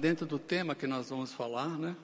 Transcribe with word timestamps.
Dentro 0.00 0.24
do 0.24 0.38
tema 0.38 0.74
que 0.74 0.86
nós 0.86 1.10
vamos 1.10 1.30
falar, 1.30 1.78
né? 1.78 1.94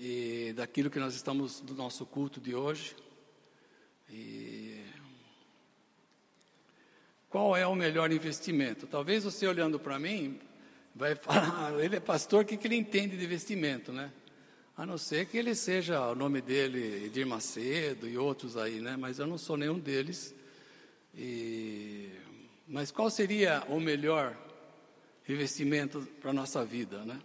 E 0.00 0.54
daquilo 0.56 0.88
que 0.88 0.98
nós 0.98 1.14
estamos 1.14 1.60
do 1.60 1.74
nosso 1.74 2.06
culto 2.06 2.40
de 2.40 2.54
hoje. 2.54 2.96
E 4.08 4.82
qual 7.28 7.54
é 7.54 7.66
o 7.66 7.74
melhor 7.74 8.10
investimento? 8.10 8.86
Talvez 8.86 9.24
você 9.24 9.46
olhando 9.46 9.78
para 9.78 9.98
mim 9.98 10.40
vai 10.94 11.14
falar, 11.14 11.74
ele 11.84 11.96
é 11.96 12.00
pastor, 12.00 12.44
o 12.44 12.46
que, 12.46 12.56
que 12.56 12.66
ele 12.66 12.76
entende 12.76 13.14
de 13.14 13.24
investimento, 13.26 13.92
né? 13.92 14.10
A 14.74 14.86
não 14.86 14.96
ser 14.96 15.26
que 15.26 15.36
ele 15.36 15.54
seja 15.54 16.00
o 16.00 16.14
nome 16.14 16.40
dele 16.40 17.04
Edir 17.04 17.26
Macedo 17.26 18.08
e 18.08 18.16
outros 18.16 18.56
aí, 18.56 18.80
né? 18.80 18.96
Mas 18.96 19.18
eu 19.18 19.26
não 19.26 19.36
sou 19.36 19.58
nenhum 19.58 19.78
deles. 19.78 20.34
E 21.14 22.08
mas 22.66 22.90
qual 22.90 23.10
seria 23.10 23.62
o 23.68 23.78
melhor 23.78 24.34
investimento 25.28 26.00
para 26.20 26.30
a 26.30 26.34
nossa 26.34 26.64
vida, 26.64 27.04
né? 27.04 27.20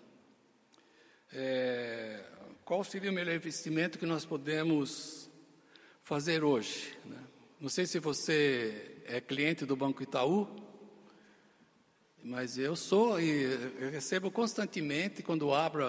É, 1.34 2.24
qual 2.64 2.84
seria 2.84 3.12
o 3.12 3.14
melhor 3.14 3.36
investimento 3.36 3.98
que 3.98 4.06
nós 4.06 4.26
podemos 4.26 5.30
fazer 6.04 6.44
hoje? 6.44 6.98
Né? 7.06 7.18
Não 7.60 7.70
sei 7.70 7.86
se 7.86 8.00
você 8.00 8.98
é 9.06 9.20
cliente 9.20 9.66
do 9.66 9.76
Banco 9.76 10.04
Itaú, 10.04 10.48
mas 12.24 12.58
eu 12.58 12.76
sou 12.76 13.20
e 13.20 13.48
recebo 13.92 14.30
constantemente 14.30 15.24
quando 15.24 15.54
abro 15.54 15.86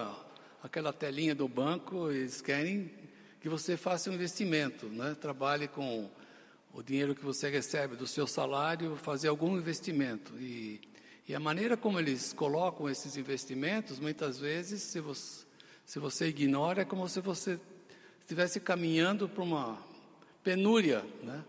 aquela 0.62 0.92
telinha 0.92 1.34
do 1.34 1.48
banco, 1.48 2.10
eles 2.10 2.40
querem 2.40 2.90
que 3.40 3.48
você 3.48 3.76
faça 3.76 4.10
um 4.10 4.14
investimento, 4.14 4.86
né? 4.86 5.16
Trabalhe 5.20 5.68
com 5.68 6.10
o 6.72 6.82
dinheiro 6.82 7.14
que 7.14 7.24
você 7.24 7.48
recebe 7.48 7.96
do 7.96 8.06
seu 8.06 8.26
salário, 8.26 8.96
fazer 8.96 9.28
algum 9.28 9.56
investimento 9.56 10.32
e 10.38 10.80
e 11.28 11.34
a 11.34 11.40
maneira 11.40 11.76
como 11.76 12.00
eles 12.00 12.32
colocam 12.32 12.88
esses 12.88 13.18
investimentos, 13.18 14.00
muitas 14.00 14.38
vezes, 14.38 14.82
se 14.82 14.98
você, 14.98 15.44
se 15.84 15.98
você 15.98 16.28
ignora, 16.28 16.82
é 16.82 16.84
como 16.86 17.06
se 17.06 17.20
você 17.20 17.60
estivesse 18.20 18.58
caminhando 18.58 19.28
para 19.28 19.44
uma 19.44 19.78
penúria, 20.42 21.04
né? 21.22 21.44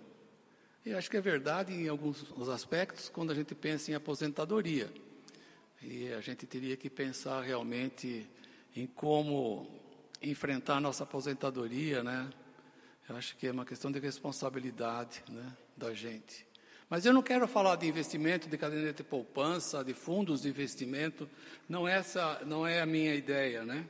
E 0.86 0.94
acho 0.94 1.10
que 1.10 1.16
é 1.16 1.22
verdade 1.22 1.74
em 1.74 1.88
alguns 1.88 2.50
aspectos 2.50 3.08
quando 3.08 3.32
a 3.32 3.36
gente 3.36 3.56
pensa 3.56 3.90
em 3.92 3.94
aposentadoria. 3.94 4.92
E 5.82 6.12
a 6.12 6.20
gente 6.20 6.46
teria 6.46 6.76
que 6.76 6.90
pensar 6.90 7.42
realmente 7.42 8.30
em 8.76 8.86
como 8.86 9.66
enfrentar 10.22 10.76
a 10.76 10.82
nossa 10.82 11.04
aposentadoria, 11.04 12.04
né? 12.04 12.30
Eu 13.08 13.16
acho 13.16 13.38
que 13.38 13.48
é 13.48 13.52
uma 13.52 13.66
questão 13.66 13.90
de 13.90 14.00
responsabilidade, 14.00 15.24
né, 15.30 15.54
da 15.78 15.94
gente. 15.94 16.49
Mas 16.90 17.06
eu 17.06 17.14
não 17.14 17.22
quero 17.22 17.48
falar 17.48 17.76
de 17.76 17.86
investimento, 17.86 18.50
de 18.50 18.58
caderneta 18.58 19.04
de 19.04 19.10
poupança, 19.10 19.84
de 19.84 19.94
fundos 19.94 20.42
de 20.42 20.50
investimento, 20.50 21.30
não 21.68 21.88
essa 21.88 22.42
não 22.46 22.66
é 22.66 22.82
a 22.82 22.86
minha 22.86 23.14
ideia, 23.14 23.64
né? 23.64 23.86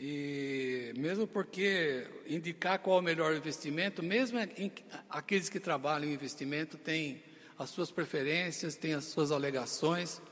E 0.00 0.94
mesmo 0.96 1.26
porque 1.26 2.06
indicar 2.26 2.78
qual 2.78 2.96
é 2.96 3.00
o 3.00 3.04
melhor 3.04 3.36
investimento, 3.36 4.02
mesmo 4.02 4.38
em, 4.38 4.72
aqueles 5.10 5.50
que 5.50 5.60
trabalham 5.60 6.08
em 6.08 6.14
investimento 6.14 6.78
têm 6.78 7.22
as 7.58 7.68
suas 7.68 7.90
preferências, 7.90 8.76
têm 8.76 8.94
as 8.94 9.04
suas 9.04 9.30
alegações 9.30 10.22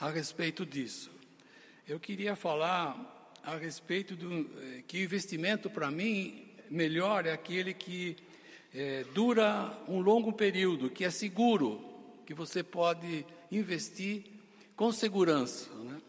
a 0.00 0.08
respeito 0.08 0.64
disso. 0.64 1.10
Eu 1.86 2.00
queria 2.00 2.34
falar 2.34 3.36
a 3.44 3.56
respeito 3.56 4.16
do 4.16 4.50
eh, 4.62 4.82
que 4.86 5.02
investimento 5.02 5.68
para 5.68 5.90
mim 5.90 6.48
melhor 6.70 7.26
é 7.26 7.32
aquele 7.32 7.74
que 7.74 8.16
é, 8.74 9.04
dura 9.12 9.78
um 9.86 10.00
longo 10.00 10.32
período, 10.32 10.90
que 10.90 11.04
é 11.04 11.10
seguro, 11.10 11.80
que 12.24 12.34
você 12.34 12.62
pode 12.62 13.26
investir 13.50 14.24
com 14.74 14.90
segurança. 14.90 15.70
Né? 15.74 16.00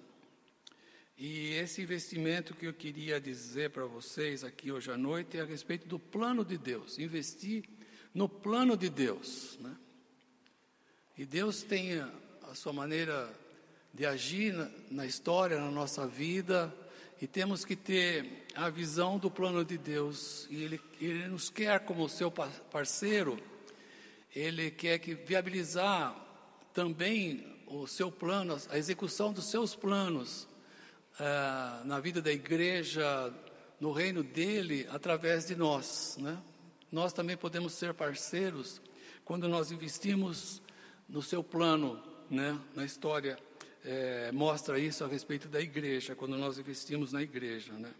E 1.18 1.54
esse 1.56 1.82
investimento 1.82 2.54
que 2.54 2.66
eu 2.66 2.74
queria 2.74 3.20
dizer 3.20 3.70
para 3.72 3.86
vocês 3.86 4.44
aqui 4.44 4.72
hoje 4.72 4.92
à 4.92 4.98
noite 4.98 5.38
é 5.38 5.42
a 5.42 5.46
respeito 5.46 5.88
do 5.88 6.00
plano 6.00 6.44
de 6.46 6.58
Deus, 6.58 6.98
investir 6.98 7.66
no 8.14 8.30
plano 8.30 8.78
de 8.78 8.90
Deus. 8.90 9.58
Né? 9.60 9.76
E 11.18 11.26
Deus 11.26 11.64
tem 11.64 12.00
a, 12.00 12.10
sua 12.56 12.72
maneira 12.72 13.32
de 13.94 14.06
agir 14.06 14.54
na, 14.54 14.70
na 14.90 15.06
história, 15.06 15.60
na 15.60 15.70
nossa 15.70 16.08
vida, 16.08 16.74
e 17.22 17.28
temos 17.28 17.64
que 17.64 17.76
ter 17.76 18.46
a 18.56 18.70
visão 18.70 19.18
do 19.18 19.30
plano 19.30 19.64
de 19.64 19.78
Deus. 19.78 20.48
E 20.50 20.64
Ele, 20.64 20.82
Ele 21.00 21.28
nos 21.28 21.50
quer 21.50 21.80
como 21.82 22.10
seu 22.10 22.32
parceiro. 22.32 23.42
Ele 24.36 24.72
quer 24.72 25.00
que 25.00 25.14
viabilizar 25.14 26.16
também 26.74 27.64
o 27.68 27.88
seu 27.88 28.12
plano, 28.12 28.58
a 28.70 28.78
execução 28.78 29.32
dos 29.32 29.46
seus 29.46 29.76
planos 29.76 30.48
uh, 31.20 31.86
na 31.86 32.00
vida 32.00 32.22
da 32.22 32.32
igreja, 32.32 33.34
no 33.80 33.92
reino 33.92 34.24
dele, 34.24 34.88
através 34.90 35.48
de 35.48 35.56
nós. 35.56 36.18
Né? 36.20 36.38
Nós 36.92 37.14
também 37.14 37.38
podemos 37.38 37.74
ser 37.74 37.94
parceiros 37.94 38.82
quando 39.24 39.48
nós 39.48 39.72
investimos 39.72 40.62
no 41.08 41.22
seu 41.22 41.44
plano, 41.44 42.02
né? 42.30 42.60
na 42.76 42.86
história 42.86 43.38
é, 43.84 44.32
mostra 44.32 44.80
isso 44.80 45.04
a 45.04 45.08
respeito 45.08 45.48
da 45.48 45.60
igreja, 45.60 46.16
quando 46.16 46.38
nós 46.38 46.58
investimos 46.58 47.12
na 47.12 47.22
igreja. 47.22 47.74
Né? 47.74 47.92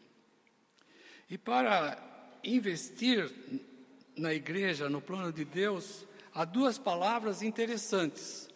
E 1.30 1.38
para 1.38 1.98
investir 2.44 3.30
na 4.16 4.34
igreja, 4.34 4.90
no 4.90 5.02
plano 5.02 5.32
de 5.32 5.44
Deus, 5.44 6.06
há 6.34 6.46
duas 6.46 6.78
palavras 6.78 7.42
interessantes. 7.42 8.50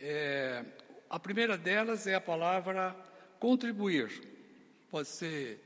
É, 0.00 0.64
a 1.08 1.18
primeira 1.18 1.56
delas 1.56 2.06
é 2.06 2.14
a 2.14 2.20
palavra 2.20 2.94
contribuir. 3.38 4.10
Pode 4.90 5.08
ser 5.08 5.60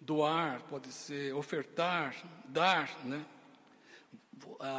doar, 0.00 0.62
pode 0.64 0.92
ser 0.92 1.34
ofertar, 1.34 2.14
dar, 2.46 2.90
né? 3.04 3.24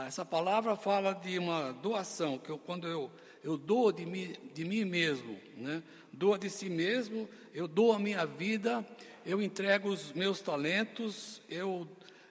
Essa 0.07 0.25
palavra 0.25 0.75
fala 0.75 1.13
de 1.13 1.37
uma 1.37 1.71
doação, 1.71 2.39
que 2.39 2.49
eu, 2.49 2.57
quando 2.57 2.87
eu 2.87 3.11
eu 3.43 3.57
dou 3.57 3.91
de 3.91 4.05
mim, 4.05 4.35
de 4.53 4.63
mim 4.63 4.85
mesmo, 4.85 5.37
né? 5.57 5.81
dou 6.11 6.37
de 6.37 6.49
si 6.49 6.69
mesmo, 6.69 7.27
eu 7.53 7.67
dou 7.67 7.93
a 7.93 7.99
minha 7.99 8.25
vida, 8.25 8.85
eu 9.25 9.41
entrego 9.41 9.89
os 9.89 10.13
meus 10.13 10.41
talentos, 10.41 11.41
eu, 11.49 11.87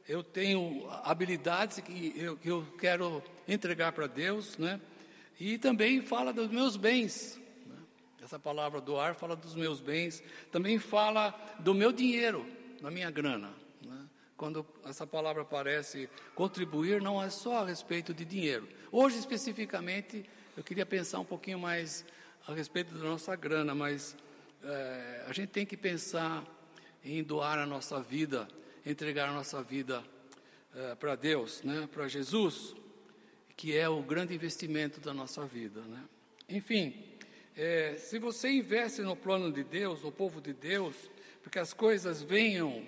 eu 0.09 0.22
tenho 0.22 0.88
habilidades 1.03 1.81
que 1.81 2.15
eu, 2.16 2.37
que 2.37 2.48
eu 2.48 2.66
quero 2.78 3.22
entregar 3.48 3.93
para 3.93 4.06
Deus, 4.06 4.56
né? 4.59 4.81
e 5.38 5.59
também 5.59 6.00
fala 6.00 6.32
dos 6.32 6.48
meus 6.48 6.76
bens. 6.76 7.41
Né? 7.66 7.77
Essa 8.22 8.38
palavra 8.38 8.81
doar 8.81 9.15
fala 9.15 9.34
dos 9.34 9.54
meus 9.54 9.81
bens, 9.81 10.22
também 10.53 10.78
fala 10.78 11.31
do 11.59 11.75
meu 11.75 11.91
dinheiro, 11.92 12.47
da 12.81 12.91
minha 12.91 13.10
grana. 13.10 13.50
Né? 13.84 14.06
Quando 14.37 14.65
essa 14.84 15.06
palavra 15.06 15.42
aparece, 15.42 16.09
contribuir 16.34 17.03
não 17.03 17.21
é 17.22 17.31
só 17.31 17.62
a 17.62 17.66
respeito 17.66 18.15
de 18.15 18.25
dinheiro. 18.25 18.69
Hoje, 18.92 19.19
especificamente, 19.19 20.25
eu 20.56 20.65
queria 20.65 20.84
pensar 20.84 21.21
um 21.21 21.25
pouquinho 21.25 21.59
mais 21.59 22.05
a 22.47 22.53
respeito 22.53 22.94
da 22.94 23.05
nossa 23.05 23.37
grana, 23.37 23.75
mas 23.75 24.16
é, 24.65 25.25
a 25.27 25.33
gente 25.33 25.50
tem 25.50 25.65
que 25.65 25.77
pensar 25.77 26.44
em 27.05 27.22
doar 27.22 27.59
a 27.59 27.66
nossa 27.66 28.00
vida, 28.00 28.49
entregar 28.84 29.28
a 29.28 29.33
nossa 29.33 29.62
vida 29.62 30.03
é, 30.75 30.94
para 30.97 31.15
Deus, 31.15 31.62
né, 31.62 31.89
para 31.93 32.09
Jesus, 32.09 32.75
que 33.56 33.77
é 33.77 33.89
o 33.89 34.03
grande 34.03 34.34
investimento 34.34 35.00
da 35.00 35.15
nossa 35.15 35.47
vida. 35.47 35.81
Né? 35.83 36.03
Enfim, 36.49 36.94
é, 37.56 37.94
se 37.94 38.19
você 38.19 38.50
investe 38.50 39.03
no 39.03 39.15
plano 39.15 39.53
de 39.53 39.62
Deus, 39.62 40.03
no 40.03 40.10
povo 40.10 40.41
de 40.41 40.53
Deus, 40.53 40.97
porque 41.43 41.59
as 41.59 41.72
coisas 41.72 42.22
venham 42.22 42.84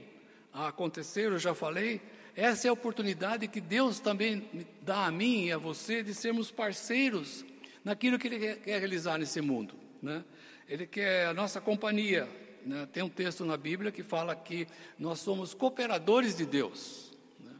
a 0.52 0.68
acontecer, 0.68 1.26
eu 1.26 1.38
já 1.38 1.54
falei, 1.54 2.00
essa 2.34 2.66
é 2.66 2.70
a 2.70 2.72
oportunidade 2.72 3.46
que 3.46 3.60
Deus 3.60 4.00
também 4.00 4.66
dá 4.82 5.06
a 5.06 5.12
mim 5.12 5.46
e 5.46 5.52
a 5.52 5.58
você 5.58 6.02
de 6.02 6.12
sermos 6.12 6.50
parceiros 6.50 7.44
naquilo 7.84 8.18
que 8.18 8.28
Ele 8.28 8.56
quer 8.56 8.78
realizar 8.78 9.18
nesse 9.18 9.40
mundo. 9.40 9.74
Né? 10.00 10.24
Ele 10.68 10.86
quer 10.86 11.26
a 11.26 11.34
nossa 11.34 11.60
companhia. 11.60 12.28
Né? 12.64 12.88
Tem 12.92 13.02
um 13.02 13.08
texto 13.08 13.44
na 13.44 13.56
Bíblia 13.56 13.90
que 13.90 14.02
fala 14.02 14.34
que 14.34 14.66
nós 14.98 15.20
somos 15.20 15.54
cooperadores 15.54 16.36
de 16.36 16.46
Deus. 16.46 17.12
Né? 17.40 17.52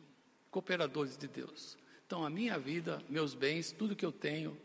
Cooperadores 0.50 1.16
de 1.16 1.28
Deus. 1.28 1.76
Então, 2.06 2.24
a 2.24 2.30
minha 2.30 2.58
vida, 2.58 3.02
meus 3.08 3.34
bens, 3.34 3.72
tudo 3.72 3.96
que 3.96 4.04
eu 4.04 4.12
tenho, 4.12 4.56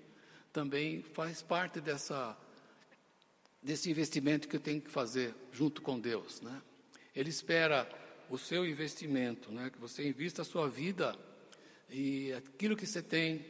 também 0.51 1.01
faz 1.13 1.41
parte 1.41 1.79
dessa, 1.79 2.37
desse 3.61 3.89
investimento 3.89 4.47
que 4.47 4.55
eu 4.55 4.59
tenho 4.59 4.81
que 4.81 4.89
fazer 4.89 5.33
junto 5.51 5.81
com 5.81 5.99
Deus. 5.99 6.41
Né? 6.41 6.61
Ele 7.15 7.29
espera 7.29 7.87
o 8.29 8.37
seu 8.37 8.65
investimento, 8.65 9.51
né? 9.51 9.69
que 9.69 9.79
você 9.79 10.07
invista 10.07 10.41
a 10.41 10.45
sua 10.45 10.67
vida 10.67 11.17
e 11.89 12.33
aquilo 12.33 12.75
que 12.75 12.85
você 12.85 13.01
tem 13.01 13.45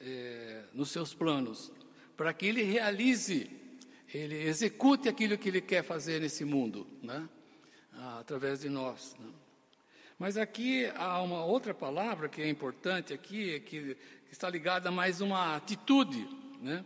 é, 0.00 0.62
nos 0.72 0.90
seus 0.90 1.14
planos, 1.14 1.72
para 2.16 2.32
que 2.32 2.46
ele 2.46 2.62
realize, 2.62 3.50
ele 4.12 4.36
execute 4.42 5.08
aquilo 5.08 5.38
que 5.38 5.48
ele 5.48 5.60
quer 5.60 5.82
fazer 5.82 6.20
nesse 6.20 6.44
mundo, 6.44 6.86
né? 7.02 7.28
Ah, 7.92 8.18
através 8.20 8.60
de 8.60 8.68
nós. 8.68 9.14
Né? 9.18 9.28
Mas 10.18 10.36
aqui 10.36 10.86
há 10.96 11.20
uma 11.22 11.44
outra 11.44 11.74
palavra 11.74 12.28
que 12.28 12.40
é 12.40 12.48
importante 12.48 13.12
aqui, 13.12 13.60
que, 13.60 13.96
está 14.30 14.48
ligada 14.48 14.88
a 14.88 14.92
mais 14.92 15.20
uma 15.20 15.56
atitude, 15.56 16.26
né? 16.60 16.84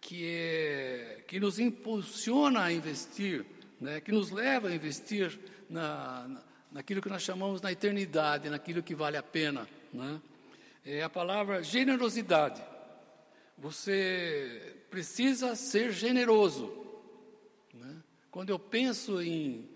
que, 0.00 0.24
é, 0.24 1.24
que 1.26 1.40
nos 1.40 1.58
impulsiona 1.58 2.62
a 2.62 2.72
investir, 2.72 3.44
né, 3.80 4.00
que 4.00 4.12
nos 4.12 4.30
leva 4.30 4.68
a 4.68 4.74
investir 4.74 5.38
na, 5.68 6.42
naquilo 6.70 7.02
que 7.02 7.08
nós 7.08 7.22
chamamos 7.22 7.60
na 7.60 7.72
eternidade, 7.72 8.48
naquilo 8.48 8.82
que 8.82 8.94
vale 8.94 9.16
a 9.16 9.22
pena. 9.22 9.68
Né? 9.92 10.20
É 10.84 11.02
a 11.02 11.10
palavra 11.10 11.62
generosidade. 11.62 12.62
Você 13.58 14.76
precisa 14.90 15.54
ser 15.54 15.92
generoso. 15.92 16.74
Né? 17.74 17.96
Quando 18.30 18.48
eu 18.48 18.58
penso 18.58 19.20
em, 19.20 19.68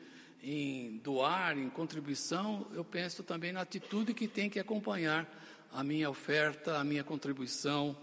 em 0.43 0.97
doar, 0.99 1.59
em 1.59 1.69
contribuição, 1.69 2.67
eu 2.73 2.85
penso 2.85 3.23
também 3.23 3.53
na 3.53 3.61
atitude 3.61 4.15
que 4.15 4.27
tem 4.27 4.49
que 4.49 4.59
acompanhar 4.59 5.29
a 5.71 5.85
minha 5.85 6.09
oferta, 6.09 6.79
a 6.79 6.85
minha 6.85 7.05
contribuição, 7.05 7.97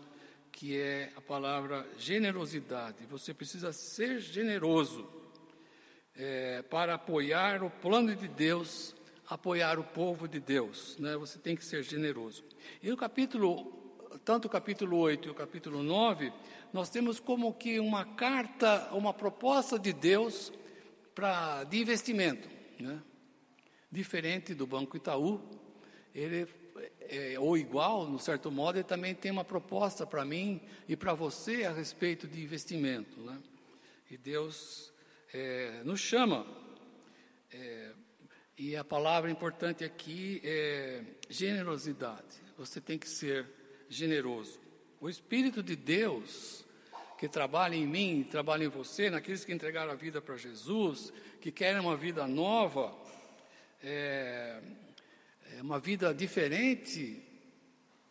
que 0.52 0.78
é 0.78 1.12
a 1.16 1.22
palavra 1.22 1.88
generosidade. 1.98 2.98
Você 3.10 3.34
precisa 3.34 3.74
ser 3.74 4.20
generoso 4.20 5.10
é, 6.16 6.62
para 6.64 6.96
apoiar 6.96 7.64
o 7.64 7.70
plano 7.70 8.16
de 8.16 8.28
Deus, 8.28 8.94
apoiar 9.32 9.80
o 9.80 9.84
povo 9.84 10.28
de 10.28 10.42
Deus. 10.42 10.98
Né? 10.98 11.16
Você 11.16 11.40
tem 11.40 11.56
que 11.56 11.64
ser 11.64 11.84
generoso. 11.84 12.44
E 12.84 12.92
o 12.92 12.98
capítulo, 12.98 13.72
tanto 14.26 14.46
o 14.46 14.50
capítulo 14.50 14.98
8 14.98 15.30
e 15.30 15.32
o 15.32 15.34
capítulo 15.34 15.82
9, 15.82 16.34
nós 16.74 16.90
temos 16.90 17.18
como 17.18 17.54
que 17.54 17.80
uma 17.80 18.04
carta, 18.04 18.90
uma 18.92 19.14
proposta 19.14 19.80
de 19.80 19.94
Deus 19.94 20.52
para 21.16 21.64
de 21.64 21.80
investimento. 21.80 22.50
Né? 22.78 23.02
Diferente 23.90 24.54
do 24.54 24.68
Banco 24.68 24.98
Itaú, 24.98 25.42
ele 26.14 26.46
é, 27.00 27.40
ou 27.40 27.58
igual, 27.58 28.08
no 28.08 28.20
certo 28.20 28.52
modo, 28.52 28.78
ele 28.78 28.84
também 28.84 29.16
tem 29.16 29.32
uma 29.32 29.46
proposta 29.46 30.06
para 30.06 30.26
mim 30.26 30.62
e 30.90 30.98
para 30.98 31.14
você 31.14 31.64
a 31.64 31.72
respeito 31.72 32.28
de 32.28 32.44
investimento. 32.44 33.18
Né? 33.22 33.38
E 34.10 34.18
Deus 34.18 34.92
é, 35.34 35.82
nos 35.86 36.02
chama. 36.02 36.46
É, 37.50 37.94
e 38.64 38.76
a 38.78 38.84
palavra 38.84 39.32
importante 39.32 39.84
aqui 39.84 40.40
é 40.44 41.02
generosidade. 41.28 42.44
Você 42.60 42.80
tem 42.80 42.96
que 42.96 43.10
ser 43.10 43.50
generoso. 43.90 44.60
O 45.00 45.10
Espírito 45.10 45.64
de 45.64 45.76
Deus, 45.76 46.64
que 47.18 47.28
trabalha 47.28 47.74
em 47.74 47.88
mim, 47.88 48.24
trabalha 48.30 48.64
em 48.64 48.68
você, 48.68 49.10
naqueles 49.10 49.44
que 49.44 49.52
entregaram 49.52 49.92
a 49.92 49.96
vida 49.96 50.22
para 50.22 50.38
Jesus, 50.38 51.12
que 51.42 51.52
querem 51.52 51.82
uma 51.82 51.98
vida 51.98 52.28
nova, 52.28 52.96
é, 53.82 54.62
é 55.58 55.62
uma 55.64 55.80
vida 55.80 56.14
diferente, 56.14 57.20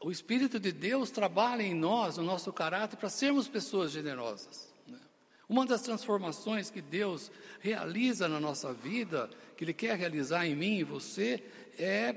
o 0.00 0.10
Espírito 0.10 0.58
de 0.58 0.72
Deus 0.72 1.12
trabalha 1.12 1.62
em 1.62 1.76
nós, 1.76 2.16
no 2.16 2.24
nosso 2.24 2.52
caráter, 2.52 2.96
para 2.96 3.08
sermos 3.08 3.46
pessoas 3.46 3.92
generosas. 3.92 4.69
Uma 5.50 5.66
das 5.66 5.82
transformações 5.82 6.70
que 6.70 6.80
Deus 6.80 7.28
realiza 7.58 8.28
na 8.28 8.38
nossa 8.38 8.72
vida, 8.72 9.28
que 9.56 9.64
Ele 9.64 9.74
quer 9.74 9.98
realizar 9.98 10.46
em 10.46 10.54
mim 10.54 10.78
e 10.78 10.84
você, 10.84 11.42
é 11.76 12.14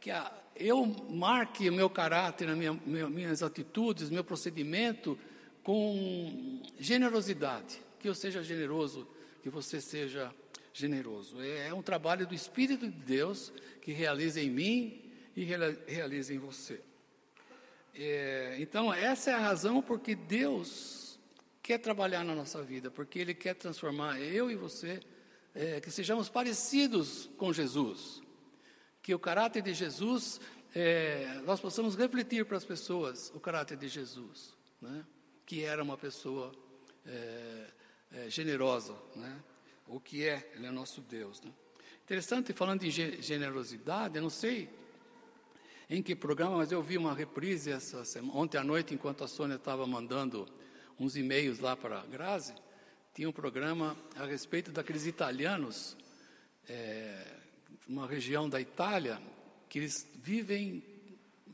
que 0.00 0.10
a, 0.10 0.32
eu 0.56 0.84
marque 0.84 1.70
o 1.70 1.72
meu 1.72 1.88
caráter, 1.88 2.48
a 2.48 2.56
minha, 2.56 2.72
minhas 2.74 3.40
atitudes, 3.40 4.10
meu 4.10 4.24
procedimento 4.24 5.16
com 5.62 6.60
generosidade. 6.76 7.80
Que 8.00 8.08
eu 8.08 8.16
seja 8.16 8.42
generoso, 8.42 9.06
que 9.44 9.48
você 9.48 9.80
seja 9.80 10.34
generoso. 10.74 11.40
É, 11.40 11.68
é 11.68 11.74
um 11.74 11.82
trabalho 11.82 12.26
do 12.26 12.34
Espírito 12.34 12.90
de 12.90 12.98
Deus 12.98 13.52
que 13.80 13.92
realiza 13.92 14.40
em 14.40 14.50
mim 14.50 15.00
e 15.36 15.44
realiza 15.86 16.34
em 16.34 16.38
você. 16.38 16.80
É, 17.94 18.56
então, 18.58 18.92
essa 18.92 19.30
é 19.30 19.34
a 19.34 19.38
razão 19.38 19.80
porque 19.80 20.16
Deus 20.16 21.01
quer 21.72 21.78
trabalhar 21.78 22.22
na 22.22 22.34
nossa 22.34 22.62
vida, 22.62 22.90
porque 22.90 23.18
Ele 23.18 23.32
quer 23.32 23.54
transformar 23.54 24.20
eu 24.20 24.50
e 24.50 24.54
você, 24.54 25.00
é, 25.54 25.80
que 25.80 25.90
sejamos 25.90 26.28
parecidos 26.28 27.30
com 27.38 27.50
Jesus. 27.50 28.20
Que 29.00 29.14
o 29.14 29.18
caráter 29.18 29.62
de 29.62 29.72
Jesus, 29.72 30.38
é, 30.74 31.40
nós 31.46 31.60
possamos 31.60 31.96
refletir 31.96 32.44
para 32.44 32.58
as 32.58 32.64
pessoas 32.64 33.32
o 33.34 33.40
caráter 33.40 33.78
de 33.78 33.88
Jesus, 33.88 34.54
né? 34.82 35.02
que 35.46 35.64
era 35.64 35.82
uma 35.82 35.96
pessoa 35.96 36.52
é, 37.06 37.66
é, 38.12 38.28
generosa, 38.28 38.94
né? 39.16 39.42
o 39.88 39.98
que 39.98 40.28
é, 40.28 40.52
Ele 40.54 40.66
é 40.66 40.70
nosso 40.70 41.00
Deus. 41.00 41.40
Né? 41.40 41.50
Interessante, 42.04 42.52
falando 42.52 42.80
de 42.80 42.90
generosidade, 43.22 44.16
eu 44.16 44.22
não 44.22 44.28
sei 44.28 44.68
em 45.88 46.02
que 46.02 46.14
programa, 46.14 46.58
mas 46.58 46.70
eu 46.70 46.82
vi 46.82 46.98
uma 46.98 47.14
reprise 47.14 47.70
essa 47.70 48.04
semana, 48.04 48.38
ontem 48.38 48.58
à 48.58 48.62
noite, 48.62 48.92
enquanto 48.92 49.24
a 49.24 49.26
Sônia 49.26 49.56
estava 49.56 49.86
mandando 49.86 50.46
uns 51.02 51.16
e-mails 51.16 51.58
lá 51.58 51.76
para 51.76 51.98
a 52.00 52.06
Grazi, 52.06 52.54
tinha 53.12 53.28
um 53.28 53.32
programa 53.32 53.96
a 54.14 54.24
respeito 54.24 54.70
daqueles 54.70 55.04
italianos, 55.04 55.96
é, 56.68 57.26
uma 57.88 58.06
região 58.06 58.48
da 58.48 58.60
Itália, 58.60 59.20
que 59.68 59.80
eles 59.80 60.06
vivem 60.22 60.80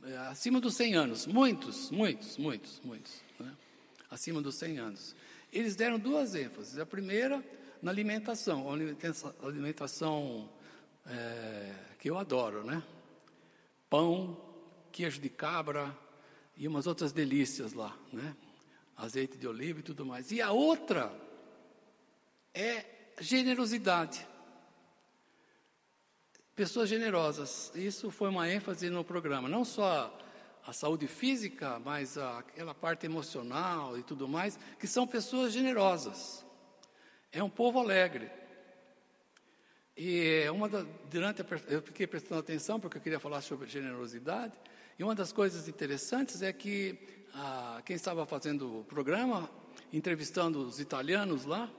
é, 0.05 0.17
acima 0.19 0.61
dos 0.61 0.77
100 0.77 0.95
anos, 0.95 1.27
muitos, 1.27 1.91
muitos, 1.91 2.37
muitos, 2.37 2.79
muitos, 2.85 3.23
né? 3.41 3.57
acima 4.11 4.43
dos 4.43 4.57
100 4.57 4.79
anos. 4.79 5.17
Eles 5.51 5.75
deram 5.75 5.99
duas 5.99 6.35
ênfases. 6.35 6.79
A 6.79 6.85
primeira 6.85 7.43
na 7.81 7.91
alimentação, 7.91 8.71
alimentação, 9.43 10.51
é, 11.07 11.75
que 11.99 12.11
eu 12.11 12.19
adoro, 12.19 12.65
né? 12.65 12.83
Pão, 13.89 14.39
queijo 14.93 15.21
de 15.21 15.31
cabra 15.31 15.97
e 16.55 16.69
umas 16.69 16.87
outras 16.87 17.13
delícias 17.13 17.73
lá, 17.73 17.97
né? 18.13 18.37
Azeite 18.99 19.39
de 19.39 19.47
oliva 19.47 19.79
e 19.79 19.83
tudo 19.83 20.05
mais. 20.05 20.33
E 20.33 20.43
a 20.43 20.51
outra 20.51 21.13
é 22.53 22.85
generosidade. 23.21 24.27
Pessoas 26.57 26.89
generosas. 26.89 27.71
Isso 27.77 28.11
foi 28.11 28.29
uma 28.29 28.51
ênfase 28.51 28.91
no 28.91 29.05
programa. 29.05 29.49
Não 29.49 29.65
só 29.65 30.13
a 30.67 30.73
saúde 30.73 31.07
física, 31.07 31.79
mas 31.79 32.19
aquela 32.19 32.75
parte 32.75 33.07
emocional 33.07 33.97
e 33.97 34.03
tudo 34.03 34.27
mais, 34.27 34.59
que 34.81 34.89
são 34.89 35.07
pessoas 35.07 35.53
generosas. 35.53 36.45
É 37.31 37.41
um 37.41 37.49
povo 37.49 37.79
alegre. 37.79 38.29
E 39.97 40.49
uma 40.51 40.69
da, 40.69 40.85
durante 41.09 41.41
a, 41.41 41.47
eu 41.69 41.81
fiquei 41.83 42.07
prestando 42.07 42.41
atenção 42.41 42.81
porque 42.81 42.99
eu 42.99 43.03
queria 43.03 43.21
falar 43.21 43.43
sobre 43.43 43.69
generosidade. 43.69 44.59
E 44.99 45.05
uma 45.05 45.15
das 45.15 45.33
coisas 45.33 45.69
interessantes 45.69 46.43
é 46.43 46.53
que 46.53 47.18
ah, 47.41 47.81
quem 47.85 47.95
estava 47.95 48.27
fazendo 48.27 48.81
o 48.81 48.85
programa, 48.85 49.49
entrevistando 49.93 50.59
os 50.67 50.81
italianos 50.81 51.45
lá, 51.45 51.71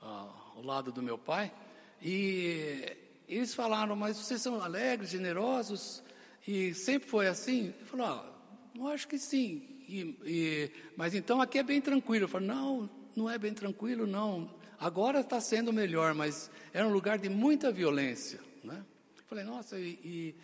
ah, 0.00 0.28
ao 0.54 0.62
lado 0.62 0.92
do 0.92 1.02
meu 1.02 1.18
pai, 1.18 1.52
e 2.00 2.96
eles 3.28 3.54
falaram: 3.54 3.96
Mas 3.96 4.16
vocês 4.16 4.40
são 4.40 4.62
alegres, 4.62 5.10
generosos? 5.10 6.02
E 6.46 6.72
sempre 6.74 7.08
foi 7.08 7.26
assim? 7.26 7.74
Ele 7.76 7.84
falou: 7.84 8.06
ah, 8.06 8.32
Eu 8.76 8.86
acho 8.86 9.08
que 9.08 9.18
sim. 9.18 9.82
E, 9.88 10.16
e, 10.24 10.70
mas 10.96 11.12
então 11.12 11.40
aqui 11.40 11.58
é 11.58 11.62
bem 11.64 11.80
tranquilo. 11.80 12.24
Eu 12.24 12.28
falei: 12.28 12.46
Não, 12.46 12.88
não 13.16 13.28
é 13.28 13.36
bem 13.36 13.52
tranquilo, 13.52 14.06
não. 14.06 14.48
Agora 14.78 15.20
está 15.20 15.40
sendo 15.40 15.72
melhor, 15.72 16.14
mas 16.14 16.48
era 16.72 16.86
um 16.86 16.92
lugar 16.92 17.18
de 17.18 17.28
muita 17.28 17.72
violência. 17.72 18.38
Né? 18.62 18.84
Falei, 19.26 19.42
nossa, 19.42 19.76
e, 19.76 19.98
e 20.04 20.34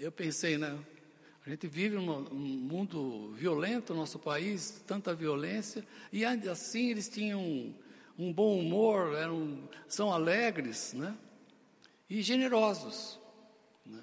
eu 0.00 0.10
pensei, 0.10 0.56
né? 0.56 0.78
A 1.44 1.50
gente 1.50 1.66
vive 1.66 1.96
num, 1.96 2.28
um 2.30 2.36
mundo 2.36 3.32
violento 3.32 3.92
no 3.92 4.00
nosso 4.00 4.18
país, 4.18 4.82
tanta 4.86 5.12
violência, 5.12 5.84
e 6.12 6.24
assim 6.24 6.90
eles 6.90 7.08
tinham 7.08 7.74
um, 8.16 8.32
bom 8.32 8.60
humor, 8.60 9.14
eram, 9.16 9.68
são 9.88 10.12
alegres, 10.12 10.92
né? 10.92 11.16
E 12.08 12.22
generosos. 12.22 13.18
Né? 13.84 14.02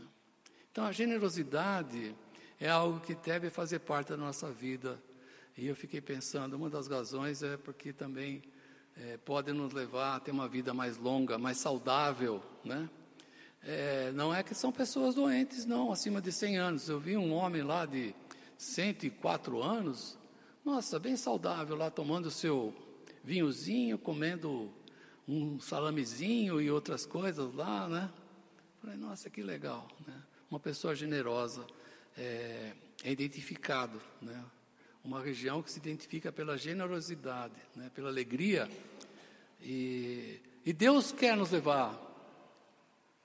Então 0.70 0.84
a 0.84 0.92
generosidade 0.92 2.14
é 2.60 2.70
algo 2.70 3.00
que 3.00 3.16
deve 3.16 3.50
fazer 3.50 3.80
parte 3.80 4.10
da 4.10 4.18
nossa 4.18 4.52
vida. 4.52 5.02
E 5.58 5.66
eu 5.66 5.76
fiquei 5.76 6.02
pensando, 6.02 6.56
uma 6.56 6.70
das 6.70 6.88
razões 6.88 7.42
é 7.42 7.56
porque 7.56 7.94
também 7.94 8.44
é, 8.98 9.16
podem 9.16 9.54
nos 9.54 9.72
levar 9.72 10.18
a 10.18 10.20
ter 10.20 10.32
uma 10.32 10.48
vida 10.50 10.74
mais 10.74 10.98
longa, 10.98 11.38
mais 11.38 11.58
saudável, 11.58 12.44
né? 12.66 12.90
É, 13.62 14.12
não 14.14 14.34
é 14.34 14.42
que 14.42 14.56
são 14.56 14.72
pessoas 14.72 15.16
doentes, 15.16 15.66
não, 15.66 15.92
acima 15.92 16.22
de 16.22 16.32
100 16.32 16.58
anos. 16.58 16.90
Eu 16.90 17.00
vi 17.00 17.18
um 17.18 17.34
homem 17.34 17.62
lá 17.62 17.86
de 17.86 18.16
104 18.58 19.62
anos, 19.62 20.18
nossa, 20.64 21.00
bem 21.00 21.16
saudável 21.16 21.76
lá, 21.76 21.90
tomando 21.90 22.30
seu 22.30 22.74
vinhozinho, 23.24 23.98
comendo 23.98 24.72
um 25.28 25.60
salamezinho 25.60 26.60
e 26.62 26.72
outras 26.72 27.06
coisas 27.06 27.54
lá, 27.54 27.88
né? 27.88 28.10
Falei, 28.82 28.98
nossa, 28.98 29.30
que 29.30 29.42
legal, 29.42 29.88
né? 30.08 30.22
Uma 30.50 30.60
pessoa 30.60 30.96
generosa 30.96 31.66
é, 32.18 32.74
é 33.04 33.12
identificado, 33.12 34.02
né? 34.22 34.44
Uma 35.04 35.22
região 35.22 35.62
que 35.62 35.72
se 35.72 35.80
identifica 35.80 36.32
pela 36.32 36.58
generosidade, 36.58 37.56
né? 37.76 37.90
pela 37.96 38.10
alegria 38.10 38.70
e, 39.62 40.42
e 40.66 40.74
Deus 40.74 41.12
quer 41.12 41.36
nos 41.38 41.52
levar 41.52 42.09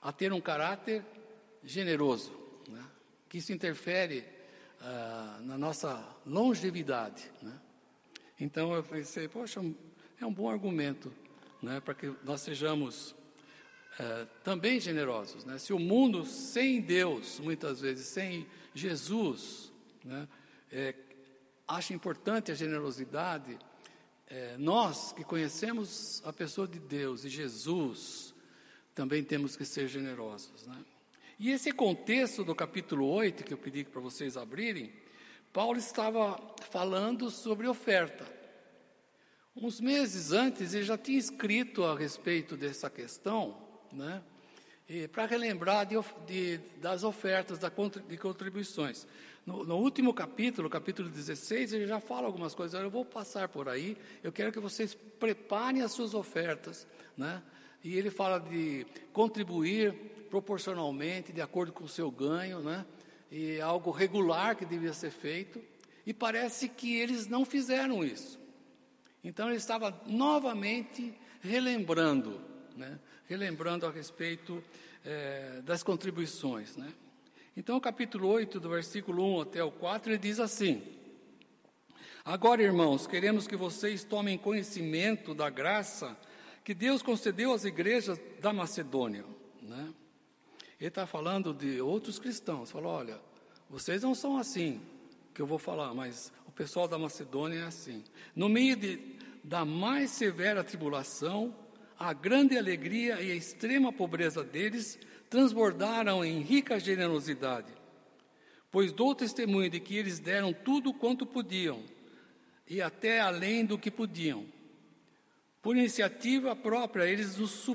a 0.05 0.13
ter 0.13 0.31
um 0.31 0.39
caráter 0.39 1.03
generoso, 1.63 2.31
né? 2.69 2.85
que 3.27 3.39
isso 3.39 3.51
interfere 3.51 4.23
ah, 4.79 5.39
na 5.41 5.57
nossa 5.57 6.07
longevidade. 6.23 7.31
Né? 7.41 7.59
Então 8.39 8.71
eu 8.75 8.83
pensei, 8.83 9.27
poxa, 9.27 9.59
é 10.21 10.25
um 10.27 10.31
bom 10.31 10.47
argumento 10.47 11.11
né, 11.59 11.79
para 11.79 11.95
que 11.95 12.13
nós 12.23 12.41
sejamos 12.41 13.15
é, 13.97 14.27
também 14.43 14.79
generosos. 14.79 15.43
Né? 15.43 15.57
Se 15.57 15.73
o 15.73 15.79
mundo 15.79 16.23
sem 16.23 16.81
Deus, 16.81 17.39
muitas 17.39 17.81
vezes, 17.81 18.05
sem 18.05 18.45
Jesus, 18.75 19.73
né, 20.03 20.27
é, 20.71 20.93
acha 21.67 21.95
importante 21.95 22.51
a 22.51 22.55
generosidade, 22.55 23.57
é, 24.27 24.55
nós 24.59 25.13
que 25.13 25.23
conhecemos 25.23 26.21
a 26.23 26.31
pessoa 26.31 26.67
de 26.67 26.79
Deus 26.79 27.25
e 27.25 27.29
Jesus, 27.29 28.34
também 28.95 29.21
temos 29.21 29.57
que 29.57 29.65
ser 29.65 29.89
generosos. 29.89 30.65
Né? 30.65 30.77
E 31.37 31.51
esse 31.51 31.71
contexto 31.73 32.45
do 32.45 32.55
capítulo 32.55 33.05
8, 33.05 33.43
que 33.43 33.53
eu 33.53 33.57
pedi 33.57 33.83
para 33.83 33.99
vocês 33.99 34.37
abrirem, 34.37 34.93
Paulo 35.51 35.77
estava 35.77 36.41
falando 36.71 37.29
sobre 37.29 37.67
oferta. 37.67 38.25
Uns 39.53 39.81
meses 39.81 40.31
antes, 40.31 40.73
ele 40.73 40.85
já 40.85 40.97
tinha 40.97 41.19
escrito 41.19 41.83
a 41.83 41.97
respeito 41.97 42.55
dessa 42.55 42.89
questão, 42.89 43.57
né? 43.91 44.23
para 45.11 45.25
relembrar 45.25 45.85
de, 45.85 45.95
de, 46.25 46.57
das 46.79 47.03
ofertas, 47.03 47.57
da, 47.57 47.71
de 48.07 48.17
contribuições. 48.17 49.07
No, 49.45 49.63
no, 49.63 49.77
último 49.77 50.13
capítulo, 50.13 50.69
capítulo 50.69 51.09
16, 51.09 51.73
ele 51.73 51.87
já 51.87 51.99
fala 51.99 52.27
algumas 52.27 52.53
coisas. 52.53 52.79
Eu 52.79 52.89
vou 52.89 53.03
passar 53.03 53.47
por 53.49 53.67
aí. 53.67 53.97
Eu 54.23 54.31
quero 54.31 54.51
que 54.51 54.59
vocês 54.59 54.93
preparem 54.93 55.81
as 55.81 55.91
suas 55.91 56.13
ofertas, 56.13 56.87
né? 57.17 57.41
E 57.85 57.99
ele 57.99 58.09
fala 58.09 58.39
de 58.39 58.83
contribuir 59.13 59.93
proporcionalmente, 60.27 61.31
de 61.31 61.39
acordo 61.39 61.71
com 61.71 61.83
o 61.83 61.87
seu 61.87 62.09
ganho, 62.09 62.59
né? 62.59 62.83
E 63.31 63.61
algo 63.61 63.91
regular 63.91 64.55
que 64.55 64.65
devia 64.65 64.91
ser 64.91 65.11
feito. 65.11 65.61
E 66.03 66.11
parece 66.11 66.67
que 66.67 66.95
eles 66.95 67.27
não 67.27 67.45
fizeram 67.45 68.03
isso. 68.03 68.39
Então 69.23 69.49
ele 69.49 69.57
estava 69.57 69.95
novamente 70.07 71.13
relembrando, 71.39 72.41
né? 72.75 72.97
Relembrando 73.27 73.85
a 73.85 73.91
respeito 73.91 74.63
é, 75.05 75.61
das 75.63 75.83
contribuições, 75.83 76.75
né? 76.75 76.91
Então, 77.55 77.79
capítulo 77.79 78.27
8, 78.29 78.59
do 78.59 78.67
versículo 78.67 79.23
1 79.37 79.41
até 79.41 79.63
o 79.63 79.71
4, 79.71 80.11
ele 80.11 80.17
diz 80.17 80.39
assim: 80.39 80.81
Agora, 82.25 82.63
irmãos, 82.63 83.05
queremos 83.05 83.45
que 83.45 83.55
vocês 83.55 84.03
tomem 84.03 84.39
conhecimento 84.39 85.35
da 85.35 85.51
graça 85.51 86.17
que 86.65 86.73
Deus 86.73 87.03
concedeu 87.03 87.53
às 87.53 87.63
igrejas 87.63 88.19
da 88.41 88.51
Macedônia. 88.51 89.23
Né? 89.61 89.93
Ele 90.79 90.87
está 90.87 91.05
falando 91.05 91.53
de 91.53 91.79
outros 91.79 92.17
cristãos. 92.17 92.71
Falou: 92.71 92.91
olha, 92.91 93.21
vocês 93.69 94.01
não 94.01 94.15
são 94.15 94.35
assim, 94.35 94.81
que 95.31 95.41
eu 95.41 95.45
vou 95.45 95.59
falar, 95.59 95.93
mas 95.93 96.33
o 96.47 96.51
pessoal 96.51 96.87
da 96.87 96.97
Macedônia 96.97 97.59
é 97.59 97.63
assim. 97.65 98.03
No 98.35 98.49
meio 98.49 98.75
de, 98.75 98.99
da 99.43 99.63
mais 99.63 100.09
severa 100.09 100.63
tribulação, 100.63 101.55
a 101.99 102.11
grande 102.13 102.57
alegria 102.57 103.21
e 103.21 103.31
a 103.31 103.35
extrema 103.35 103.93
pobreza 103.93 104.43
deles 104.43 104.97
transbordaram 105.29 106.25
em 106.25 106.41
rica 106.41 106.79
generosidade, 106.79 107.71
pois 108.71 108.91
dou 108.91 109.13
testemunho 109.13 109.69
de 109.69 109.79
que 109.79 109.95
eles 109.95 110.19
deram 110.19 110.51
tudo 110.51 110.91
quanto 110.93 111.27
podiam, 111.27 111.83
e 112.67 112.81
até 112.81 113.19
além 113.19 113.63
do 113.63 113.77
que 113.77 113.91
podiam. 113.91 114.54
Por 115.65 115.75
iniciativa 115.75 116.55
própria, 116.55 117.05
eles 117.05 117.37
nos 117.37 117.67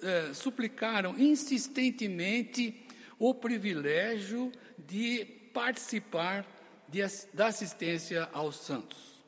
eh, 0.00 0.32
suplicaram 0.32 1.18
insistentemente 1.18 2.86
o 3.18 3.34
privilégio 3.34 4.52
de 4.78 5.24
participar 5.52 6.46
de, 6.88 7.00
da 7.34 7.48
assistência 7.48 8.28
aos 8.32 8.54
santos. 8.54 9.20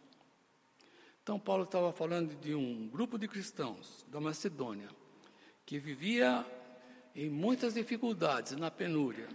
Então, 1.24 1.40
Paulo 1.40 1.64
estava 1.64 1.92
falando 1.92 2.36
de 2.40 2.54
um 2.54 2.86
grupo 2.86 3.18
de 3.18 3.26
cristãos 3.26 4.06
da 4.06 4.20
Macedônia 4.20 4.90
que 5.66 5.80
vivia 5.80 6.46
em 7.16 7.28
muitas 7.28 7.74
dificuldades, 7.74 8.52
na 8.52 8.70
penúria, 8.70 9.26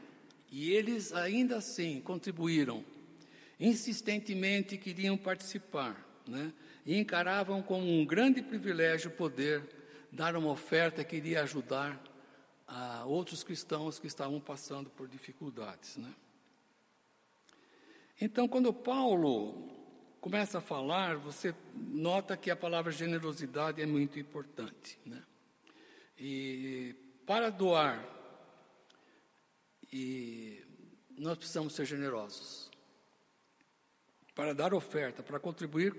e 0.50 0.72
eles 0.72 1.12
ainda 1.12 1.58
assim 1.58 2.00
contribuíram, 2.00 2.86
insistentemente 3.60 4.78
queriam 4.78 5.18
participar, 5.18 6.09
né? 6.30 6.54
e 6.86 6.98
encaravam 6.98 7.62
como 7.62 7.86
um 7.86 8.06
grande 8.06 8.42
privilégio 8.42 9.12
poder 9.12 9.64
dar 10.12 10.36
uma 10.36 10.52
oferta 10.52 11.04
que 11.04 11.16
iria 11.16 11.44
ajudar 11.44 12.02
a 12.68 13.04
outros 13.06 13.44
cristãos 13.44 14.00
que 14.00 14.08
estavam 14.08 14.40
passando 14.40 14.90
por 14.90 15.08
dificuldades. 15.08 15.98
Né? 15.98 16.14
Então, 18.22 18.48
quando 18.48 18.72
Paulo 18.72 19.70
começa 20.22 20.60
a 20.60 20.62
falar, 20.62 21.18
você 21.18 21.54
nota 21.76 22.38
que 22.38 22.52
a 22.52 22.56
palavra 22.56 22.92
generosidade 22.92 23.82
é 23.82 23.86
muito 23.86 24.20
importante. 24.20 25.00
Né? 25.06 25.22
E 26.18 26.96
para 27.26 27.50
doar, 27.50 28.06
e 29.92 30.64
nós 31.18 31.38
precisamos 31.38 31.74
ser 31.74 31.86
generosos. 31.86 32.70
Para 34.36 34.54
dar 34.54 34.74
oferta, 34.74 35.22
para 35.22 35.40
contribuir 35.40 35.94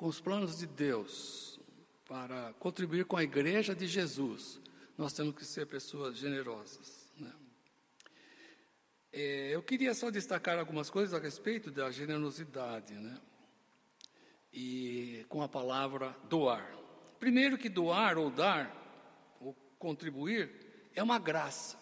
com 0.00 0.06
os 0.06 0.18
planos 0.18 0.56
de 0.56 0.66
Deus, 0.66 1.60
para 2.08 2.54
contribuir 2.54 3.04
com 3.04 3.18
a 3.18 3.22
igreja 3.22 3.74
de 3.74 3.86
Jesus, 3.86 4.58
nós 4.96 5.12
temos 5.12 5.34
que 5.34 5.44
ser 5.44 5.66
pessoas 5.66 6.16
generosas. 6.16 7.12
Né? 7.18 7.30
É, 9.12 9.54
eu 9.54 9.62
queria 9.62 9.92
só 9.92 10.10
destacar 10.10 10.58
algumas 10.58 10.88
coisas 10.88 11.12
a 11.12 11.22
respeito 11.22 11.70
da 11.70 11.90
generosidade, 11.90 12.94
né? 12.94 13.20
E 14.50 15.26
com 15.28 15.42
a 15.42 15.48
palavra 15.50 16.16
doar. 16.30 16.74
Primeiro 17.18 17.58
que 17.58 17.68
doar 17.68 18.16
ou 18.16 18.30
dar 18.30 18.74
contribuir, 19.78 20.88
é 20.94 21.02
uma 21.02 21.18
graça, 21.18 21.78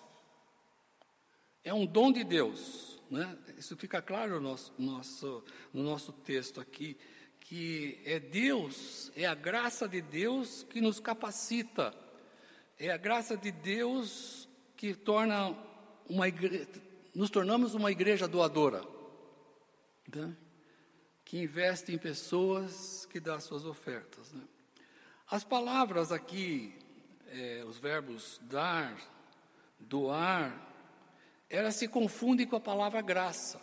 é 1.62 1.72
um 1.72 1.86
dom 1.86 2.10
de 2.10 2.24
Deus. 2.24 3.00
Né? 3.08 3.38
Isso 3.56 3.76
fica 3.76 4.02
claro 4.02 4.40
no 4.40 4.40
nosso, 4.40 4.74
nosso, 4.76 5.44
no 5.72 5.84
nosso 5.84 6.12
texto 6.12 6.60
aqui, 6.60 6.98
que 7.48 7.98
é 8.04 8.20
Deus, 8.20 9.10
é 9.16 9.24
a 9.24 9.34
graça 9.34 9.88
de 9.88 10.02
Deus 10.02 10.66
que 10.68 10.82
nos 10.82 11.00
capacita, 11.00 11.94
é 12.78 12.90
a 12.90 12.98
graça 12.98 13.38
de 13.38 13.50
Deus 13.50 14.46
que 14.76 14.92
torna 14.92 15.56
uma 16.10 16.28
igreja, 16.28 16.68
nos 17.14 17.30
tornamos 17.30 17.74
uma 17.74 17.90
igreja 17.90 18.28
doadora, 18.28 18.84
né? 20.14 20.36
que 21.24 21.38
investe 21.38 21.90
em 21.90 21.96
pessoas, 21.96 23.06
que 23.06 23.18
dá 23.18 23.40
suas 23.40 23.64
ofertas. 23.64 24.30
Né? 24.30 24.42
As 25.26 25.42
palavras 25.42 26.12
aqui 26.12 26.74
é, 27.28 27.64
os 27.66 27.78
verbos 27.78 28.38
dar, 28.42 28.94
doar, 29.78 30.54
elas 31.48 31.76
se 31.76 31.88
confundem 31.88 32.46
com 32.46 32.56
a 32.56 32.60
palavra 32.60 33.00
graça. 33.00 33.58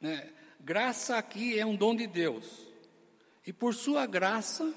Né? 0.00 0.32
Graça 0.58 1.18
aqui 1.18 1.58
é 1.58 1.66
um 1.66 1.76
dom 1.76 1.94
de 1.94 2.06
Deus. 2.06 2.65
E 3.46 3.52
por 3.52 3.74
sua 3.74 4.06
graça, 4.06 4.74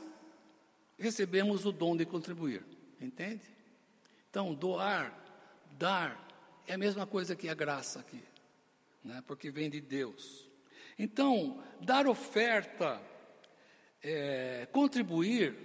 recebemos 0.97 1.65
o 1.65 1.71
dom 1.71 1.97
de 1.97 2.05
contribuir. 2.05 2.63
Entende? 3.01 3.43
Então, 4.29 4.53
doar, 4.53 5.17
dar, 5.71 6.27
é 6.67 6.73
a 6.73 6.77
mesma 6.77 7.07
coisa 7.07 7.35
que 7.35 7.49
a 7.49 7.53
graça 7.53 7.99
aqui. 7.99 8.23
Né? 9.03 9.23
Porque 9.25 9.49
vem 9.49 9.69
de 9.69 9.81
Deus. 9.81 10.47
Então, 10.97 11.63
dar 11.81 12.05
oferta, 12.07 13.01
é, 14.03 14.67
contribuir, 14.71 15.55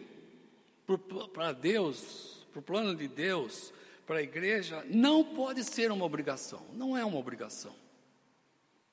para 1.33 1.53
Deus, 1.53 2.47
para 2.53 2.61
o 2.61 2.63
plano 2.63 2.95
de 2.95 3.09
Deus, 3.09 3.73
para 4.07 4.19
a 4.19 4.23
igreja, 4.23 4.85
não 4.87 5.25
pode 5.25 5.65
ser 5.65 5.91
uma 5.91 6.05
obrigação, 6.05 6.65
não 6.73 6.97
é 6.97 7.05
uma 7.05 7.19
obrigação. 7.19 7.75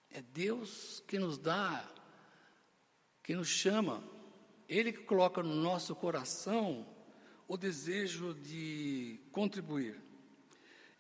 É 0.10 0.22
Deus 0.22 1.04
que 1.08 1.20
nos 1.20 1.38
dá, 1.38 1.88
que 3.24 3.36
nos 3.36 3.48
chama, 3.48 4.04
Ele 4.68 4.92
que 4.92 5.04
coloca 5.04 5.44
no 5.44 5.56
nosso 5.56 5.96
coração 5.96 6.88
o 7.48 7.58
desejo 7.58 8.34
de 8.34 9.20
contribuir. 9.32 10.00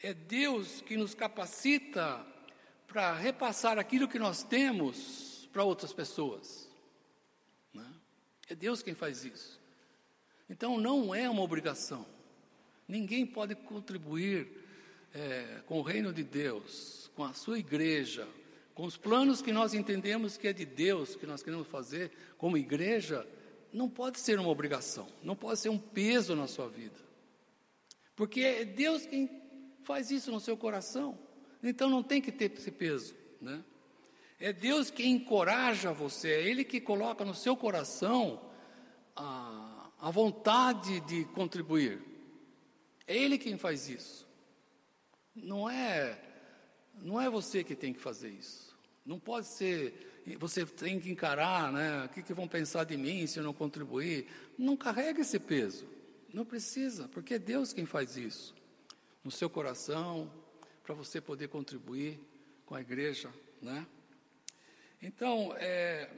É 0.02 0.14
Deus 0.14 0.82
que 0.82 0.98
nos 0.98 1.14
capacita 1.14 2.26
para 2.88 3.14
repassar 3.14 3.78
aquilo 3.80 4.08
que 4.08 4.20
nós 4.20 4.44
temos 4.44 5.48
para 5.54 5.64
outras 5.64 5.94
pessoas. 5.94 6.70
Né? 7.74 7.86
É 8.50 8.56
Deus 8.56 8.84
quem 8.84 8.94
faz 8.94 9.24
isso. 9.24 9.62
Então 10.50 10.78
não 10.78 11.16
é 11.16 11.30
uma 11.30 11.42
obrigação. 11.42 12.06
Ninguém 12.88 13.26
pode 13.26 13.56
contribuir 13.56 14.62
é, 15.14 15.62
com 15.66 15.80
o 15.80 15.82
reino 15.82 16.12
de 16.12 16.24
Deus, 16.24 17.10
com 17.16 17.24
a 17.24 17.34
sua 17.34 17.58
igreja, 17.58 18.28
com 18.74 18.84
os 18.84 18.98
planos 18.98 19.42
que 19.42 19.52
nós 19.52 19.74
entendemos 19.74 20.38
que 20.38 20.48
é 20.48 20.54
de 20.54 20.66
Deus, 20.66 21.16
que 21.16 21.26
nós 21.26 21.44
queremos 21.44 21.68
fazer 21.68 22.12
como 22.38 22.58
igreja, 22.58 23.28
não 23.72 23.90
pode 23.90 24.20
ser 24.20 24.40
uma 24.40 24.50
obrigação, 24.50 25.08
não 25.24 25.36
pode 25.36 25.60
ser 25.60 25.70
um 25.70 25.78
peso 25.78 26.36
na 26.36 26.48
sua 26.48 26.68
vida. 26.68 27.00
Porque 28.16 28.42
é 28.42 28.66
Deus 28.66 29.06
quem 29.06 29.30
faz 29.84 30.12
isso 30.12 30.32
no 30.32 30.40
seu 30.40 30.56
coração. 30.56 31.18
Então 31.64 31.90
não 31.90 32.04
tem 32.04 32.22
que 32.22 32.32
ter 32.32 32.52
esse 32.54 32.72
peso, 32.72 33.16
né? 33.40 33.64
É 34.40 34.52
Deus 34.52 34.90
que 34.90 35.06
encoraja 35.06 35.94
você, 35.94 36.32
é 36.32 36.48
Ele 36.48 36.64
que 36.64 36.82
coloca 36.82 37.24
no 37.24 37.36
seu 37.36 37.56
coração 37.56 38.42
a, 39.16 39.92
a 40.00 40.10
vontade 40.10 41.00
de 41.02 41.26
contribuir. 41.26 42.02
É 43.06 43.16
Ele 43.16 43.38
quem 43.38 43.58
faz 43.58 43.88
isso. 43.88 44.28
Não 45.36 45.70
é, 45.70 46.20
não 47.02 47.20
é 47.20 47.30
você 47.30 47.64
que 47.64 47.76
tem 47.76 47.94
que 47.94 48.00
fazer 48.00 48.30
isso. 48.30 48.76
Não 49.06 49.20
pode 49.20 49.48
ser, 49.48 50.24
você 50.40 50.66
tem 50.66 51.00
que 51.00 51.10
encarar, 51.10 51.72
né? 51.72 52.06
O 52.06 52.10
que, 52.10 52.22
que 52.22 52.34
vão 52.34 52.48
pensar 52.48 52.84
de 52.84 52.96
mim 52.96 53.26
se 53.26 53.40
eu 53.40 53.44
não 53.44 53.54
contribuir? 53.54 54.28
Não 54.58 54.78
carrega 54.78 55.22
esse 55.22 55.40
peso. 55.40 55.88
Não 56.34 56.46
precisa, 56.46 57.08
porque 57.10 57.34
é 57.34 57.40
Deus 57.40 57.74
quem 57.74 57.86
faz 57.86 58.16
isso. 58.16 58.56
No 59.24 59.32
seu 59.32 59.50
coração, 59.50 60.32
para 60.84 60.96
você 60.96 61.20
poder 61.20 61.48
contribuir 61.48 62.20
com 62.66 62.76
a 62.76 62.82
igreja, 62.82 63.30
né? 63.62 63.86
Então, 65.02 65.54
é, 65.58 66.10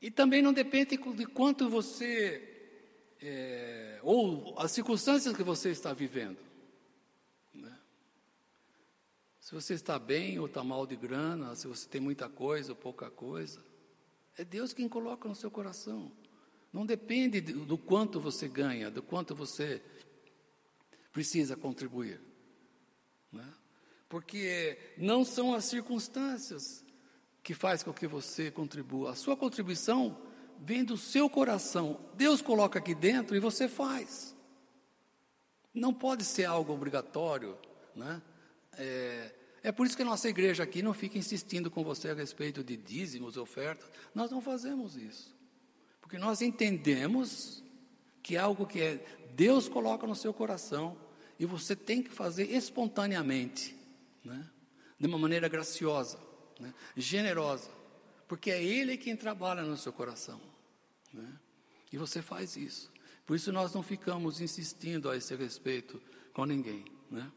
e 0.00 0.10
também 0.10 0.42
não 0.42 0.52
depende 0.52 0.96
de 0.96 1.26
quanto 1.26 1.68
você, 1.68 2.42
é, 3.20 3.98
ou 4.02 4.54
as 4.58 4.70
circunstâncias 4.70 5.34
que 5.34 5.42
você 5.42 5.70
está 5.70 5.92
vivendo. 5.92 6.38
Né? 7.52 7.76
Se 9.46 9.54
você 9.54 9.74
está 9.74 9.96
bem 9.96 10.40
ou 10.40 10.46
está 10.46 10.64
mal 10.64 10.84
de 10.84 10.96
grana, 10.96 11.54
se 11.54 11.68
você 11.68 11.88
tem 11.88 12.00
muita 12.00 12.28
coisa 12.28 12.72
ou 12.72 12.76
pouca 12.76 13.08
coisa, 13.08 13.64
é 14.36 14.44
Deus 14.44 14.72
quem 14.72 14.88
coloca 14.88 15.28
no 15.28 15.36
seu 15.36 15.52
coração. 15.52 16.10
Não 16.72 16.84
depende 16.84 17.40
do 17.40 17.78
quanto 17.78 18.18
você 18.18 18.48
ganha, 18.48 18.90
do 18.90 19.04
quanto 19.04 19.36
você 19.36 19.80
precisa 21.12 21.56
contribuir. 21.56 22.20
Né? 23.30 23.48
Porque 24.08 24.76
não 24.98 25.24
são 25.24 25.54
as 25.54 25.66
circunstâncias 25.66 26.84
que 27.40 27.54
faz 27.54 27.84
com 27.84 27.92
que 27.92 28.08
você 28.08 28.50
contribua. 28.50 29.12
A 29.12 29.14
sua 29.14 29.36
contribuição 29.36 30.20
vem 30.58 30.82
do 30.82 30.96
seu 30.96 31.30
coração. 31.30 32.00
Deus 32.14 32.42
coloca 32.42 32.80
aqui 32.80 32.96
dentro 32.96 33.36
e 33.36 33.38
você 33.38 33.68
faz. 33.68 34.34
Não 35.72 35.94
pode 35.94 36.24
ser 36.24 36.46
algo 36.46 36.72
obrigatório, 36.72 37.56
né? 37.94 38.20
É, 38.76 39.34
é 39.62 39.72
por 39.72 39.86
isso 39.86 39.96
que 39.96 40.02
a 40.02 40.06
nossa 40.06 40.28
igreja 40.28 40.62
aqui 40.62 40.82
não 40.82 40.94
fica 40.94 41.18
insistindo 41.18 41.70
com 41.70 41.82
você 41.82 42.10
a 42.10 42.14
respeito 42.14 42.62
de 42.62 42.76
dízimos, 42.76 43.36
ofertas. 43.36 43.90
Nós 44.14 44.30
não 44.30 44.40
fazemos 44.40 44.96
isso. 44.96 45.34
Porque 46.00 46.18
nós 46.18 46.40
entendemos 46.40 47.64
que 48.22 48.36
é 48.36 48.38
algo 48.38 48.66
que 48.66 48.80
é, 48.80 49.04
Deus 49.34 49.68
coloca 49.68 50.06
no 50.06 50.14
seu 50.14 50.32
coração 50.32 50.96
e 51.38 51.44
você 51.44 51.76
tem 51.76 52.02
que 52.02 52.10
fazer 52.10 52.50
espontaneamente 52.50 53.76
né? 54.24 54.48
de 54.98 55.06
uma 55.06 55.18
maneira 55.18 55.48
graciosa, 55.48 56.18
né? 56.58 56.72
generosa, 56.96 57.70
porque 58.26 58.50
é 58.50 58.62
Ele 58.62 58.96
quem 58.96 59.16
trabalha 59.16 59.62
no 59.62 59.76
seu 59.76 59.92
coração. 59.92 60.40
Né? 61.12 61.38
E 61.92 61.96
você 61.96 62.22
faz 62.22 62.56
isso. 62.56 62.90
Por 63.24 63.34
isso 63.34 63.52
nós 63.52 63.74
não 63.74 63.82
ficamos 63.82 64.40
insistindo 64.40 65.10
a 65.10 65.16
esse 65.16 65.34
respeito 65.34 66.00
com 66.32 66.44
ninguém. 66.44 66.84
Né? 67.10 67.30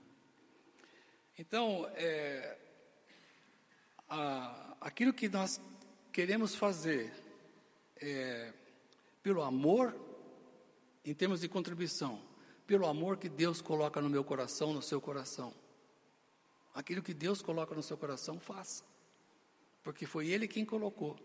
Então, 1.40 1.90
é, 1.96 2.58
a, 4.10 4.76
aquilo 4.82 5.14
que 5.14 5.30
nós 5.30 5.62
queremos 6.12 6.54
fazer 6.54 7.14
é, 7.96 8.52
pelo 9.24 9.42
amor, 9.42 9.98
em 11.06 11.14
termos 11.14 11.40
de 11.40 11.48
contribuição, 11.48 12.22
pelo 12.68 12.86
amor 12.86 13.16
que 13.16 13.30
Deus 13.30 13.62
coloca 13.62 14.02
no 14.02 14.10
meu 14.10 14.22
coração, 14.22 14.74
no 14.74 14.82
seu 14.82 15.00
coração. 15.00 15.54
Aquilo 16.76 17.02
que 17.02 17.14
Deus 17.14 17.42
coloca 17.42 17.74
no 17.74 17.82
seu 17.82 17.98
coração, 17.98 18.38
faça. 18.38 18.84
Porque 19.82 20.06
foi 20.06 20.28
Ele 20.28 20.46
quem 20.46 20.66
colocou 20.66 21.18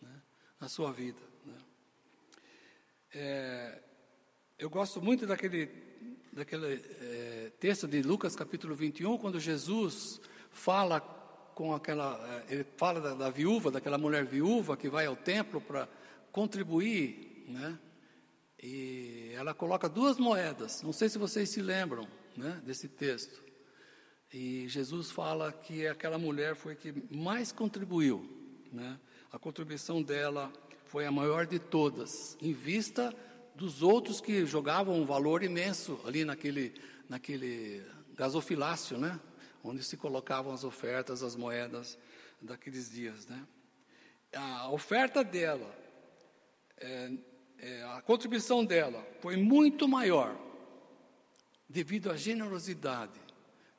né, 0.00 0.22
na 0.58 0.68
sua 0.68 0.92
vida. 0.92 1.22
Né. 1.46 1.58
É, 3.14 3.82
eu 4.58 4.68
gosto 4.68 5.00
muito 5.00 5.24
daquele, 5.24 5.66
daquele 6.32 6.82
é, 7.00 7.52
texto 7.60 7.86
de 7.86 8.00
Lucas 8.00 8.34
capítulo 8.34 8.74
21, 8.74 9.18
quando 9.18 9.38
Jesus 9.38 10.20
fala 10.50 11.00
com 11.54 11.74
aquela. 11.74 12.44
É, 12.48 12.54
ele 12.54 12.66
fala 12.76 13.00
da, 13.00 13.14
da 13.14 13.30
viúva, 13.30 13.70
daquela 13.70 13.98
mulher 13.98 14.24
viúva 14.24 14.76
que 14.76 14.88
vai 14.88 15.04
ao 15.04 15.14
templo 15.14 15.60
para 15.60 15.86
contribuir, 16.32 17.44
né? 17.48 17.78
E 18.62 19.32
ela 19.34 19.52
coloca 19.52 19.88
duas 19.88 20.18
moedas. 20.18 20.82
Não 20.82 20.92
sei 20.92 21.08
se 21.08 21.18
vocês 21.18 21.50
se 21.50 21.60
lembram, 21.60 22.08
né, 22.36 22.62
desse 22.64 22.88
texto. 22.88 23.42
E 24.32 24.66
Jesus 24.68 25.10
fala 25.10 25.52
que 25.52 25.86
aquela 25.86 26.16
mulher 26.16 26.54
foi 26.54 26.74
que 26.74 26.94
mais 27.14 27.52
contribuiu, 27.52 28.26
né? 28.72 28.98
A 29.30 29.38
contribuição 29.38 30.02
dela 30.02 30.50
foi 30.86 31.04
a 31.04 31.10
maior 31.10 31.46
de 31.46 31.58
todas, 31.58 32.36
em 32.40 32.52
vista 32.52 33.14
dos 33.54 33.82
outros 33.82 34.20
que 34.20 34.44
jogavam 34.46 34.94
um 34.94 35.04
valor 35.04 35.42
imenso 35.42 36.00
ali 36.04 36.24
naquele, 36.24 36.74
naquele 37.08 37.84
gasofilácio, 38.14 38.98
né? 38.98 39.20
Onde 39.62 39.82
se 39.82 39.96
colocavam 39.96 40.52
as 40.52 40.64
ofertas, 40.64 41.22
as 41.22 41.36
moedas 41.36 41.98
daqueles 42.40 42.90
dias, 42.90 43.26
né? 43.26 43.46
A 44.34 44.70
oferta 44.70 45.22
dela, 45.22 45.70
é, 46.78 47.12
é, 47.58 47.82
a 47.84 48.02
contribuição 48.02 48.64
dela 48.64 49.06
foi 49.20 49.36
muito 49.36 49.86
maior 49.86 50.36
devido 51.68 52.10
à 52.10 52.16
generosidade 52.16 53.20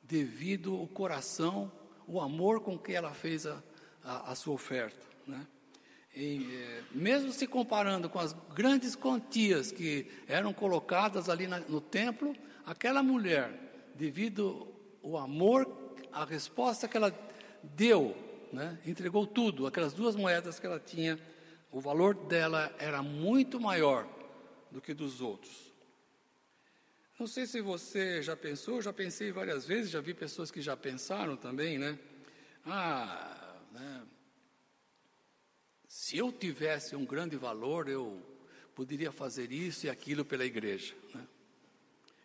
devido 0.04 0.76
ao 0.76 0.86
coração, 0.86 1.72
o 2.06 2.20
amor 2.20 2.60
com 2.60 2.78
que 2.78 2.92
ela 2.92 3.12
fez 3.12 3.46
a, 3.46 3.62
a, 4.02 4.32
a 4.32 4.34
sua 4.34 4.54
oferta. 4.54 5.04
Né? 5.26 5.46
E, 6.14 6.48
é, 6.54 6.82
mesmo 6.92 7.32
se 7.32 7.46
comparando 7.46 8.08
com 8.08 8.18
as 8.18 8.32
grandes 8.54 8.94
quantias 8.94 9.72
que 9.72 10.06
eram 10.28 10.52
colocadas 10.52 11.28
ali 11.28 11.46
na, 11.46 11.58
no 11.60 11.80
templo, 11.80 12.34
aquela 12.64 13.02
mulher, 13.02 13.50
devido 13.94 14.72
ao 15.02 15.18
amor, 15.18 15.96
a 16.12 16.24
resposta 16.24 16.86
que 16.86 16.96
ela 16.96 17.12
deu, 17.62 18.16
né, 18.52 18.78
entregou 18.86 19.26
tudo, 19.26 19.66
aquelas 19.66 19.92
duas 19.92 20.14
moedas 20.14 20.60
que 20.60 20.66
ela 20.66 20.78
tinha, 20.78 21.18
o 21.72 21.80
valor 21.80 22.14
dela 22.14 22.72
era 22.78 23.02
muito 23.02 23.58
maior 23.58 24.06
do 24.70 24.80
que 24.80 24.94
dos 24.94 25.20
outros. 25.20 25.72
Não 27.18 27.26
sei 27.26 27.46
se 27.46 27.60
você 27.60 28.22
já 28.22 28.36
pensou, 28.36 28.80
já 28.80 28.92
pensei 28.92 29.32
várias 29.32 29.66
vezes, 29.66 29.90
já 29.90 30.00
vi 30.00 30.14
pessoas 30.14 30.50
que 30.50 30.60
já 30.60 30.76
pensaram 30.76 31.36
também, 31.36 31.78
né? 31.78 31.98
Ah, 32.64 33.56
né? 33.72 34.02
Se 36.04 36.18
eu 36.18 36.30
tivesse 36.30 36.94
um 36.94 37.02
grande 37.02 37.34
valor, 37.34 37.88
eu 37.88 38.20
poderia 38.74 39.10
fazer 39.10 39.50
isso 39.50 39.86
e 39.86 39.88
aquilo 39.88 40.22
pela 40.22 40.44
igreja. 40.44 40.94
Né? 41.14 41.26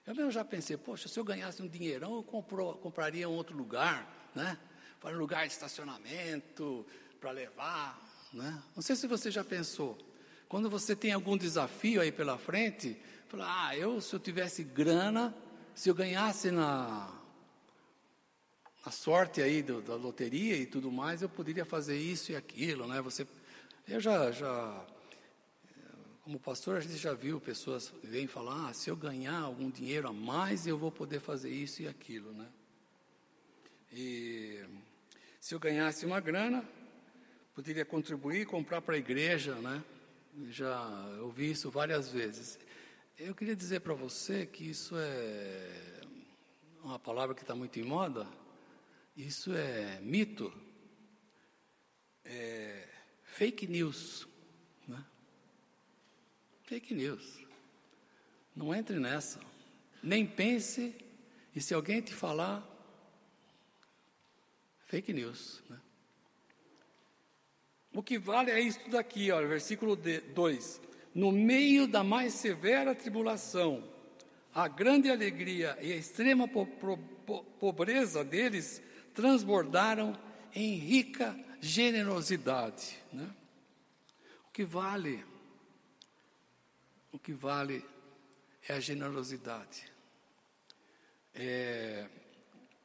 Eu 0.06 0.14
mesmo 0.14 0.32
já 0.32 0.44
pensei, 0.44 0.76
poxa, 0.76 1.08
se 1.08 1.18
eu 1.18 1.24
ganhasse 1.24 1.62
um 1.62 1.68
dinheirão, 1.68 2.18
eu 2.18 2.24
compraria 2.24 3.30
um 3.30 3.32
outro 3.32 3.56
lugar, 3.56 4.30
né? 4.36 4.60
Para 5.00 5.16
um 5.16 5.18
lugar 5.18 5.48
de 5.48 5.54
estacionamento, 5.54 6.86
para 7.22 7.32
levar, 7.32 8.06
né? 8.34 8.62
Não 8.76 8.82
sei 8.82 8.98
se 8.98 9.08
você 9.08 9.32
já 9.32 9.46
pensou. 9.46 9.98
Quando 10.50 10.70
você 10.70 10.94
tem 10.94 11.14
algum 11.14 11.38
desafio 11.38 12.02
aí 12.02 12.12
pela 12.12 12.38
frente, 12.38 13.00
Falei, 13.30 13.46
ah, 13.48 13.78
eu 13.78 14.02
se 14.02 14.14
eu 14.14 14.20
tivesse 14.20 14.62
grana, 14.62 15.34
se 15.74 15.88
eu 15.88 15.96
ganhasse 15.96 16.52
na, 16.52 17.18
na 18.86 18.92
sorte 18.92 19.42
aí 19.42 19.64
do, 19.64 19.82
da 19.82 19.96
loteria 19.96 20.58
e 20.58 20.66
tudo 20.66 20.92
mais, 20.92 21.22
eu 21.22 21.30
poderia 21.30 21.64
fazer 21.64 21.98
isso 21.98 22.34
e 22.34 22.36
aquilo, 22.36 22.86
né? 22.86 23.02
Você, 23.02 23.26
eu 23.90 24.00
já, 24.00 24.32
já, 24.32 24.86
como 26.24 26.40
pastor, 26.40 26.78
a 26.78 26.80
gente 26.80 26.98
já 26.98 27.14
viu 27.16 27.42
pessoas 27.42 27.92
vêm 28.04 28.28
falar, 28.28 28.70
ah, 28.70 28.74
se 28.74 28.88
eu 28.88 28.96
ganhar 28.96 29.40
algum 29.40 29.70
dinheiro 29.70 30.08
a 30.08 30.14
mais, 30.14 30.68
eu 30.68 30.78
vou 30.78 30.92
poder 30.92 31.20
fazer 31.20 31.50
isso 31.50 31.82
e 31.82 31.88
aquilo, 31.88 32.32
né? 32.34 32.48
E 33.92 34.64
se 35.40 35.56
eu 35.56 35.60
ganhasse 35.60 36.06
uma 36.06 36.20
grana, 36.20 36.64
poderia 37.56 37.84
contribuir, 37.84 38.46
comprar 38.46 38.80
para 38.80 38.94
a 38.94 39.00
igreja, 39.00 39.56
né? 39.56 39.84
Já 40.52 40.80
ouvi 41.22 41.50
isso 41.50 41.72
várias 41.72 42.12
vezes. 42.12 42.60
Eu 43.18 43.34
queria 43.34 43.56
dizer 43.56 43.80
para 43.80 43.96
você 43.96 44.46
que 44.46 44.70
isso 44.70 44.94
é 44.96 46.02
uma 46.84 47.00
palavra 47.00 47.34
que 47.34 47.42
está 47.42 47.56
muito 47.56 47.80
em 47.80 47.84
moda. 47.84 48.28
Isso 49.18 49.52
é 49.52 50.00
mito, 50.02 50.54
é 52.24 52.89
fake 53.40 53.68
news. 53.68 54.28
Né? 54.86 55.02
Fake 56.64 56.94
news. 56.94 57.40
Não 58.54 58.76
entre 58.76 59.00
nessa. 59.00 59.40
Nem 60.04 60.28
pense, 60.28 60.94
e 61.56 61.62
se 61.62 61.74
alguém 61.74 62.02
te 62.02 62.14
falar, 62.14 62.68
fake 64.88 65.14
news. 65.14 65.64
Né? 65.70 65.80
O 67.94 68.04
que 68.04 68.20
vale 68.20 68.52
é 68.52 68.60
isso 68.60 68.90
daqui, 68.90 69.32
ó, 69.32 69.40
versículo 69.40 69.96
2 69.96 70.82
no 71.16 71.32
meio 71.32 71.88
da 71.88 72.04
mais 72.04 72.34
severa 72.36 72.94
tribulação, 72.94 73.84
a 74.54 74.68
grande 74.68 75.10
alegria 75.10 75.76
e 75.82 75.92
a 75.92 75.96
extrema 75.96 76.48
po 76.48 76.68
po 76.68 77.44
pobreza 77.60 78.24
deles 78.24 78.82
transbordaram 79.14 80.16
em 80.54 80.76
rica 80.76 81.38
generosidade. 81.62 82.98
Né? 83.12 83.30
O 84.48 84.52
que 84.52 84.64
vale, 84.64 85.26
o 87.12 87.20
que 87.20 87.34
vale 87.34 87.86
é 88.68 88.74
a 88.74 88.80
generosidade. 88.80 89.92
É 91.34 92.10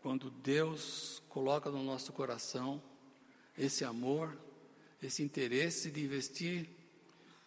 quando 0.04 0.30
Deus 0.30 1.22
coloca 1.30 1.70
no 1.70 1.82
nosso 1.82 2.12
coração 2.12 2.82
esse 3.56 3.86
amor, 3.86 4.38
esse 5.02 5.22
interesse 5.22 5.90
de 5.90 6.04
investir 6.04 6.68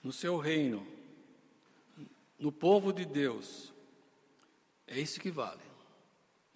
no 0.04 0.12
seu 0.12 0.40
reino, 0.40 0.84
no 2.40 2.52
povo 2.52 2.92
de 2.92 3.06
Deus. 3.06 3.72
É 4.88 5.00
isso 5.00 5.20
que 5.20 5.30
vale, 5.30 5.62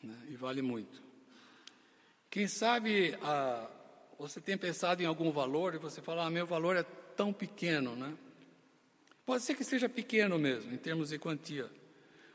né? 0.02 0.20
e 0.28 0.36
vale 0.36 0.64
muito. 0.64 1.04
Quem 2.32 2.48
sabe 2.48 3.16
ah, 3.22 3.70
você 4.22 4.40
tem 4.40 4.56
pensado 4.56 5.02
em 5.02 5.06
algum 5.08 5.32
valor 5.32 5.74
e 5.74 5.80
você 5.80 6.00
fala, 6.00 6.28
ah, 6.28 6.30
meu 6.30 6.46
valor 6.46 6.76
é 6.76 6.84
tão 6.84 7.34
pequeno, 7.34 7.96
né? 7.96 8.16
Pode 9.26 9.44
ser 9.44 9.56
que 9.56 9.64
seja 9.64 9.90
pequeno 9.90 10.38
mesmo, 10.38 10.72
em 10.72 10.78
termos 10.78 11.10
de 11.10 11.18
quantia. 11.18 11.68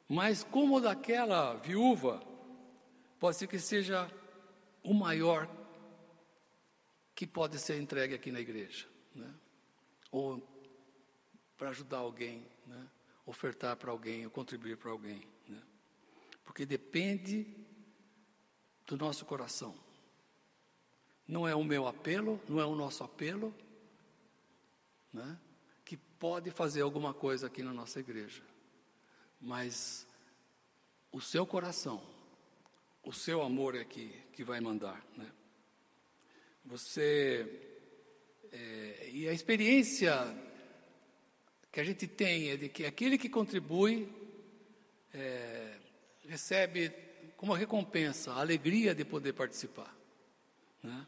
Mas 0.08 0.42
como 0.42 0.80
daquela 0.80 1.54
viúva, 1.54 2.20
pode 3.20 3.36
ser 3.36 3.46
que 3.46 3.60
seja 3.60 4.10
o 4.82 4.92
maior 4.92 5.48
que 7.14 7.24
pode 7.24 7.56
ser 7.58 7.80
entregue 7.80 8.16
aqui 8.16 8.32
na 8.32 8.40
igreja, 8.40 8.86
né? 9.14 9.32
Ou 10.10 10.42
para 11.56 11.70
ajudar 11.70 11.98
alguém, 11.98 12.44
né? 12.66 12.84
Ofertar 13.24 13.76
para 13.76 13.92
alguém, 13.92 14.24
ou 14.24 14.30
contribuir 14.30 14.76
para 14.76 14.90
alguém, 14.90 15.22
né? 15.48 15.62
Porque 16.44 16.66
depende 16.66 17.46
do 18.86 18.96
nosso 18.96 19.24
coração. 19.24 19.85
Não 21.26 21.46
é 21.46 21.54
o 21.54 21.64
meu 21.64 21.86
apelo, 21.86 22.40
não 22.48 22.60
é 22.60 22.64
o 22.64 22.74
nosso 22.74 23.02
apelo, 23.02 23.54
né, 25.12 25.38
que 25.84 25.96
pode 25.96 26.50
fazer 26.50 26.82
alguma 26.82 27.12
coisa 27.12 27.46
aqui 27.46 27.62
na 27.62 27.72
nossa 27.72 27.98
igreja. 27.98 28.42
Mas 29.40 30.06
o 31.10 31.20
seu 31.20 31.46
coração, 31.46 32.02
o 33.02 33.12
seu 33.12 33.42
amor 33.42 33.74
é 33.74 33.84
que, 33.84 34.08
que 34.32 34.44
vai 34.44 34.60
mandar. 34.60 35.04
Né? 35.16 35.30
Você. 36.64 37.62
É, 38.52 39.10
e 39.12 39.28
a 39.28 39.32
experiência 39.32 40.14
que 41.72 41.80
a 41.80 41.84
gente 41.84 42.06
tem 42.06 42.50
é 42.50 42.56
de 42.56 42.68
que 42.68 42.84
aquele 42.86 43.18
que 43.18 43.28
contribui 43.28 44.08
é, 45.12 45.78
recebe 46.26 46.90
como 47.36 47.52
recompensa 47.52 48.32
a 48.32 48.40
alegria 48.40 48.94
de 48.94 49.04
poder 49.04 49.32
participar. 49.32 49.94
Né? 50.82 51.06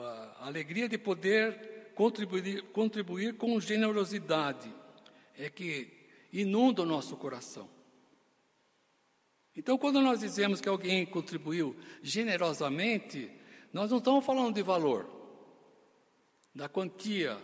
A 0.00 0.46
alegria 0.46 0.88
de 0.88 0.96
poder 0.96 1.92
contribuir, 1.94 2.62
contribuir 2.72 3.36
com 3.36 3.60
generosidade 3.60 4.72
é 5.36 5.50
que 5.50 5.88
inunda 6.32 6.82
o 6.82 6.86
nosso 6.86 7.16
coração. 7.16 7.68
Então, 9.54 9.76
quando 9.76 10.00
nós 10.00 10.20
dizemos 10.20 10.60
que 10.60 10.68
alguém 10.68 11.04
contribuiu 11.04 11.76
generosamente, 12.02 13.30
nós 13.72 13.90
não 13.90 13.98
estamos 13.98 14.24
falando 14.24 14.54
de 14.54 14.62
valor, 14.62 15.06
da 16.54 16.68
quantia, 16.68 17.38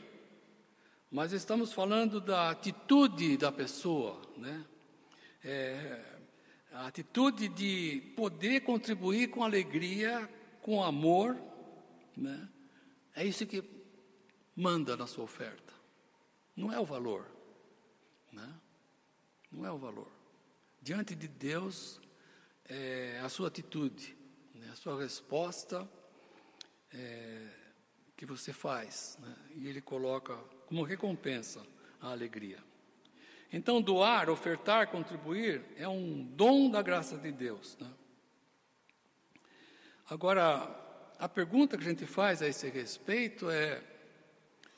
mas 1.11 1.33
estamos 1.33 1.73
falando 1.73 2.21
da 2.21 2.51
atitude 2.51 3.37
da 3.37 3.53
pessoa, 3.53 4.21
né? 4.37 4.65
É, 5.45 6.05
a 6.73 6.87
atitude 6.87 7.49
de 7.49 8.13
poder 8.17 8.61
contribuir 8.61 9.29
com 9.29 9.43
alegria, 9.43 10.29
com 10.63 10.83
amor 10.83 11.37
né? 12.19 12.49
É 13.15 13.25
isso 13.25 13.47
que 13.47 13.63
manda 14.55 14.97
na 14.97 15.07
sua 15.07 15.25
oferta. 15.25 15.73
Não 16.57 16.73
é 16.73 16.79
o 16.79 16.85
valor. 16.85 17.27
Né? 18.33 18.55
Não 19.51 19.65
é 19.65 19.71
o 19.71 19.79
valor. 19.79 20.11
Diante 20.83 21.15
de 21.15 21.29
Deus, 21.29 22.01
é 22.65 23.21
a 23.23 23.29
sua 23.29 23.49
atitude, 23.49 24.17
né? 24.55 24.69
a 24.73 24.77
sua 24.77 25.01
resposta 25.01 25.89
é, 26.93 27.49
que 28.17 28.27
você 28.27 28.53
faz. 28.53 29.19
Né? 29.21 29.37
E 29.57 29.69
Ele 29.69 29.81
coloca 29.81 30.37
como 30.67 30.83
recompensa 30.83 31.65
a 32.01 32.11
alegria. 32.11 32.63
Então, 33.51 33.81
doar, 33.81 34.29
ofertar, 34.29 34.89
contribuir 34.89 35.65
é 35.77 35.89
um 35.89 36.23
dom 36.23 36.71
da 36.71 36.83
graça 36.83 37.17
de 37.17 37.33
Deus. 37.33 37.79
Né? 37.81 37.91
Agora, 40.11 40.88
a 41.19 41.29
pergunta 41.29 41.77
que 41.77 41.85
a 41.85 41.89
gente 41.89 42.07
faz 42.07 42.41
a 42.41 42.47
esse 42.47 42.69
respeito 42.69 43.51
é: 43.51 43.83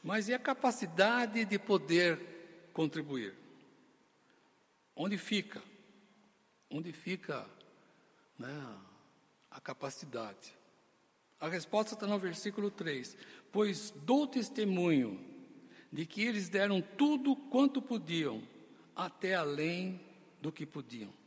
mas 0.02 0.28
e 0.28 0.34
a 0.34 0.38
capacidade 0.38 1.44
de 1.44 1.58
poder 1.58 2.70
contribuir? 2.72 3.34
Onde 4.96 5.18
fica? 5.18 5.62
Onde 6.70 6.92
fica 6.92 7.46
né, 8.38 8.78
a 9.50 9.60
capacidade? 9.60 10.54
A 11.38 11.48
resposta 11.48 11.94
está 11.94 12.06
no 12.06 12.18
versículo 12.18 12.70
3: 12.70 13.16
Pois 13.52 13.90
dou 13.90 14.26
testemunho 14.26 15.20
de 15.92 16.06
que 16.06 16.22
eles 16.22 16.48
deram 16.48 16.80
tudo 16.80 17.36
quanto 17.36 17.82
podiam, 17.82 18.42
até 18.94 19.34
além 19.34 20.00
do 20.40 20.50
que 20.52 20.64
podiam. 20.64 21.19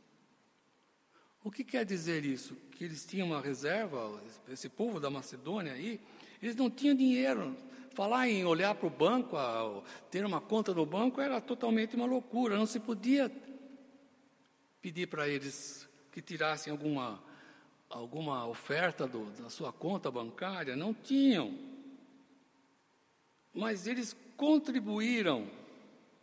O 1.44 1.50
que 1.50 1.62
quer 1.62 1.84
dizer 1.84 2.24
isso? 2.24 2.56
Que 2.72 2.84
eles 2.84 3.04
tinham 3.04 3.26
uma 3.26 3.40
reserva, 3.40 4.18
esse 4.48 4.66
povo 4.66 4.98
da 4.98 5.10
Macedônia 5.10 5.74
aí, 5.74 6.00
eles 6.42 6.56
não 6.56 6.70
tinham 6.70 6.96
dinheiro. 6.96 7.54
Falar 7.92 8.26
em 8.28 8.46
olhar 8.46 8.74
para 8.74 8.86
o 8.86 8.90
banco, 8.90 9.36
ter 10.10 10.24
uma 10.24 10.40
conta 10.40 10.72
no 10.72 10.86
banco, 10.86 11.20
era 11.20 11.42
totalmente 11.42 11.94
uma 11.96 12.06
loucura. 12.06 12.56
Não 12.56 12.64
se 12.64 12.80
podia 12.80 13.30
pedir 14.80 15.06
para 15.06 15.28
eles 15.28 15.86
que 16.10 16.22
tirassem 16.22 16.70
alguma, 16.70 17.22
alguma 17.90 18.46
oferta 18.46 19.06
do, 19.06 19.26
da 19.32 19.50
sua 19.50 19.70
conta 19.70 20.10
bancária. 20.10 20.74
Não 20.74 20.94
tinham. 20.94 21.56
Mas 23.52 23.86
eles 23.86 24.16
contribuíram, 24.34 25.46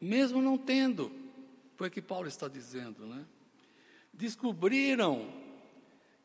mesmo 0.01 0.41
não 0.41 0.57
tendo. 0.57 1.11
Foi 1.77 1.89
o 1.89 1.91
que 1.91 2.01
Paulo 2.01 2.27
está 2.27 2.47
dizendo, 2.47 3.05
né? 3.05 3.23
Descobriram 4.13 5.31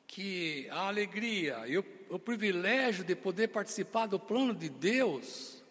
que 0.06 0.68
a 0.70 0.86
alegria 0.88 1.66
e 1.66 1.78
o, 1.78 1.84
o, 2.10 2.18
privilégio 2.18 3.04
de 3.04 3.14
poder 3.14 3.48
participar 3.48 4.06
do 4.06 4.18
plano 4.18 4.54
de 4.54 4.68
Deus, 4.68 5.62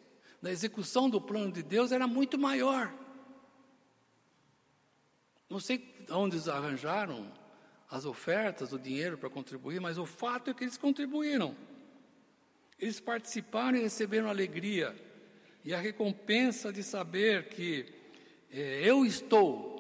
da 0.42 0.52
execução 0.52 1.10
do 1.10 1.22
plano 1.22 1.52
de 1.52 1.64
Deus, 1.64 1.92
era 1.92 2.08
muito 2.08 2.38
maior. 2.38 2.94
Não 5.50 5.60
sei 5.60 5.94
onde 6.10 6.36
eles 6.36 6.48
arranjaram 6.48 7.32
as 7.90 8.06
ofertas, 8.06 8.74
o 8.74 8.80
dinheiro 8.80 9.18
para 9.18 9.30
contribuir, 9.30 9.80
mas 9.80 9.98
o 9.98 10.06
fato 10.06 10.50
é 10.50 10.54
que 10.54 10.64
eles 10.64 10.78
contribuíram. 10.78 11.56
Eles 12.78 13.00
participaram 13.00 13.78
e 13.78 13.82
receberam 13.82 14.28
alegria 14.28 14.96
e 15.64 15.74
a 15.74 15.80
recompensa 15.80 16.72
de 16.72 16.84
saber 16.84 17.50
que 17.50 17.86
é, 18.52 18.82
eu 18.84 19.04
estou 19.04 19.75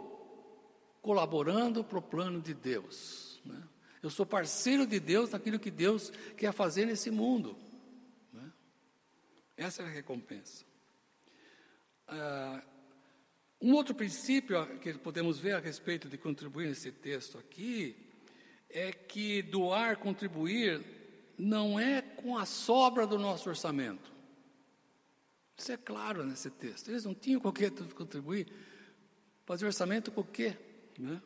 colaborando 1.06 1.84
para 1.84 2.00
o 2.00 2.02
plano 2.02 2.41
de 2.41 2.56
Deus. 2.56 3.39
Né? 3.46 3.62
Eu 4.02 4.10
sou 4.10 4.26
parceiro 4.26 4.88
de 4.88 5.00
Deus 5.00 5.30
naquilo 5.30 5.60
que 5.60 5.70
Deus 5.70 6.12
quer 6.36 6.52
fazer 6.52 6.88
nesse 6.88 7.12
mundo. 7.12 7.56
Né? 8.34 8.52
Essa 9.56 9.84
é 9.84 9.86
a 9.86 9.89
recompensa. 9.89 10.65
Ah, 12.08 12.60
um 13.62 13.74
outro 13.74 13.94
princípio 13.94 14.65
que 14.80 14.96
podemos 14.96 15.38
ver 15.38 15.54
a 15.54 15.60
respeito 15.60 16.10
de 16.10 16.18
contribuir 16.18 16.70
nesse 16.70 16.91
texto 16.91 17.38
aqui 17.38 17.96
é 18.68 18.91
que 18.91 19.44
doar, 19.44 19.98
contribuir, 19.98 20.84
não 21.38 21.80
é 21.80 22.02
com 22.02 22.36
a 22.36 22.48
sobra 22.48 23.06
do 23.06 23.20
nosso 23.20 23.48
orçamento. 23.48 24.12
Isso 25.56 25.72
é 25.72 25.78
claro 25.78 26.26
nesse 26.26 26.50
texto. 26.50 26.89
Eles 26.89 27.06
não 27.06 27.13
tinham 27.13 27.39
qualquer 27.39 27.70
contribuir. 27.94 28.52
Fazer 29.46 29.68
orçamento 29.68 30.12
com 30.12 30.22
o 30.22 30.26
quê? 30.26 30.58
Né? 30.97 31.21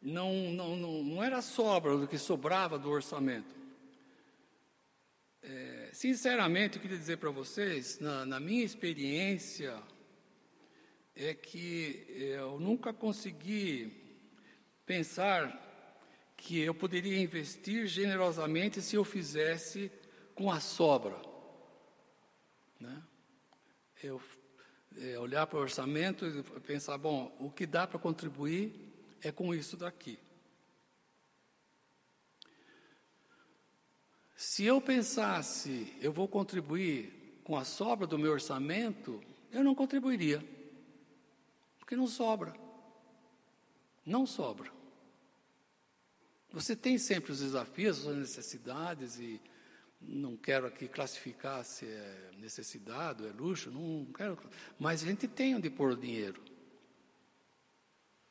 Não, 0.00 0.32
não, 0.52 0.76
não, 0.76 1.02
não 1.02 1.24
era 1.24 1.42
sobra 1.42 1.96
do 1.96 2.06
que 2.06 2.18
sobrava 2.18 2.78
do 2.78 2.90
orçamento. 2.90 3.56
É, 5.42 5.90
sinceramente, 5.92 6.76
eu 6.76 6.82
queria 6.82 6.98
dizer 6.98 7.18
para 7.18 7.30
vocês, 7.30 7.98
na, 8.00 8.26
na 8.26 8.40
minha 8.40 8.64
experiência, 8.64 9.80
é 11.14 11.34
que 11.34 12.06
eu 12.08 12.60
nunca 12.60 12.92
consegui 12.92 13.92
pensar 14.86 15.66
que 16.36 16.60
eu 16.60 16.72
poderia 16.72 17.20
investir 17.20 17.86
generosamente 17.86 18.80
se 18.80 18.94
eu 18.94 19.04
fizesse 19.04 19.90
com 20.34 20.50
a 20.50 20.60
sobra. 20.60 21.20
Né? 22.78 23.02
Eu 24.02 24.20
é, 24.96 25.18
olhar 25.18 25.46
para 25.46 25.58
o 25.58 25.62
orçamento 25.62 26.26
e 26.26 26.42
pensar, 26.60 26.96
bom, 26.98 27.34
o 27.38 27.50
que 27.50 27.66
dá 27.66 27.86
para 27.86 27.98
contribuir 27.98 28.72
é 29.22 29.30
com 29.30 29.54
isso 29.54 29.76
daqui. 29.76 30.18
Se 34.36 34.64
eu 34.64 34.80
pensasse, 34.80 35.92
eu 36.00 36.12
vou 36.12 36.28
contribuir 36.28 37.40
com 37.42 37.56
a 37.56 37.64
sobra 37.64 38.06
do 38.06 38.18
meu 38.18 38.32
orçamento, 38.32 39.20
eu 39.50 39.64
não 39.64 39.74
contribuiria. 39.74 40.44
Porque 41.78 41.96
não 41.96 42.06
sobra. 42.06 42.54
Não 44.04 44.26
sobra. 44.26 44.70
Você 46.50 46.76
tem 46.76 46.98
sempre 46.98 47.32
os 47.32 47.40
desafios, 47.40 48.06
as 48.06 48.16
necessidades, 48.16 49.18
e 49.18 49.40
não 50.00 50.36
quero 50.36 50.66
aqui 50.66 50.88
classificar 50.88 51.64
se 51.64 51.86
é 51.86 52.30
necessidade 52.38 53.26
é 53.26 53.30
luxo, 53.30 53.70
não 53.70 54.06
quero, 54.06 54.38
mas 54.78 55.02
a 55.02 55.06
gente 55.06 55.26
tem 55.26 55.56
onde 55.56 55.68
pôr 55.68 55.92
o 55.92 55.96
dinheiro. 55.96 56.42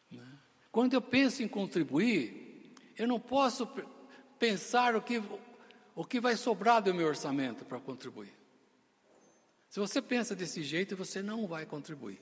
Né? 0.09 0.27
Quando 0.71 0.93
eu 0.93 1.01
penso 1.01 1.43
em 1.43 1.47
contribuir, 1.47 2.73
eu 2.97 3.07
não 3.07 3.19
posso 3.19 3.67
pensar 4.39 4.95
o 4.95 5.01
que, 5.01 5.21
o 5.95 6.05
que 6.05 6.19
vai 6.19 6.35
sobrar 6.35 6.81
do 6.81 6.93
meu 6.93 7.07
orçamento 7.07 7.65
para 7.65 7.79
contribuir. 7.79 8.33
Se 9.69 9.79
você 9.79 10.01
pensa 10.01 10.35
desse 10.35 10.63
jeito, 10.63 10.95
você 10.95 11.21
não 11.21 11.45
vai 11.45 11.65
contribuir. 11.65 12.21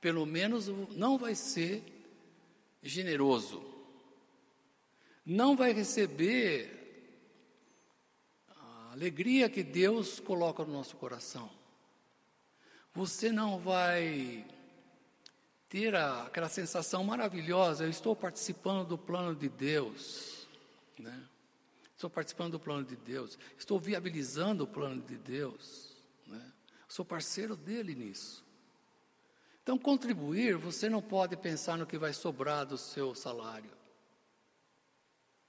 Pelo 0.00 0.24
menos 0.24 0.68
não 0.96 1.18
vai 1.18 1.34
ser 1.34 1.82
generoso. 2.82 3.62
Não 5.26 5.56
vai 5.56 5.72
receber 5.72 6.77
alegria 8.98 9.48
que 9.48 9.62
Deus 9.62 10.18
coloca 10.18 10.64
no 10.64 10.72
nosso 10.72 10.96
coração. 10.96 11.48
Você 12.92 13.30
não 13.30 13.56
vai 13.56 14.44
ter 15.68 15.94
a, 15.94 16.24
aquela 16.24 16.48
sensação 16.48 17.04
maravilhosa, 17.04 17.84
eu 17.84 17.90
estou 17.90 18.16
participando 18.16 18.84
do 18.88 18.98
plano 18.98 19.36
de 19.36 19.48
Deus, 19.48 20.48
né? 20.98 21.28
Estou 21.94 22.10
participando 22.10 22.52
do 22.52 22.60
plano 22.60 22.84
de 22.84 22.96
Deus, 22.96 23.38
estou 23.56 23.78
viabilizando 23.78 24.64
o 24.64 24.66
plano 24.66 25.00
de 25.02 25.16
Deus, 25.16 25.94
né? 26.26 26.52
Sou 26.88 27.04
parceiro 27.04 27.54
dele 27.54 27.94
nisso. 27.94 28.44
Então, 29.62 29.78
contribuir, 29.78 30.56
você 30.56 30.88
não 30.88 31.02
pode 31.02 31.36
pensar 31.36 31.78
no 31.78 31.86
que 31.86 31.98
vai 31.98 32.12
sobrar 32.12 32.66
do 32.66 32.76
seu 32.76 33.14
salário. 33.14 33.70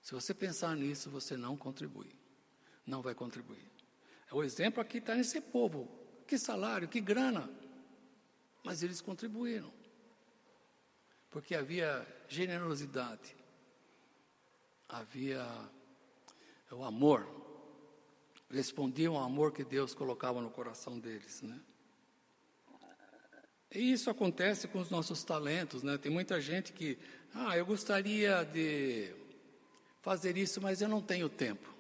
Se 0.04 0.14
você 0.14 0.36
pensar 0.36 0.76
nisso, 0.76 1.10
você 1.10 1.36
não 1.36 1.58
contribui. 1.58 2.19
Não 2.90 3.02
vai 3.02 3.14
contribuir. 3.14 3.70
O 4.32 4.44
exemplo 4.44 4.82
aqui 4.82 4.98
está 4.98 5.16
nesse 5.16 5.40
povo. 5.40 5.88
Que 6.28 6.38
salário, 6.38 6.88
que 6.88 7.00
grana. 7.00 7.50
Mas 8.64 8.84
eles 8.84 9.02
contribuíram 9.02 9.80
porque 11.30 11.56
havia 11.56 12.06
generosidade, 12.28 13.36
havia 14.88 15.46
o 16.72 16.84
amor, 16.84 17.28
respondiam 18.50 19.16
ao 19.16 19.24
amor 19.24 19.52
que 19.52 19.64
Deus 19.64 19.94
colocava 19.94 20.42
no 20.42 20.50
coração 20.50 21.00
deles, 21.00 21.42
né? 21.42 21.60
E 23.72 23.92
isso 23.92 24.10
acontece 24.10 24.68
com 24.68 24.80
os 24.80 24.90
nossos 24.90 25.24
talentos, 25.24 25.84
né? 25.84 25.98
Tem 25.98 26.12
muita 26.12 26.42
gente 26.42 26.74
que, 26.74 26.98
ah, 27.34 27.56
eu 27.56 27.66
gostaria 27.66 28.44
de 28.44 29.14
fazer 30.02 30.36
isso, 30.38 30.60
mas 30.60 30.82
eu 30.82 30.90
não 30.90 31.02
tenho 31.02 31.30
tempo, 31.30 31.72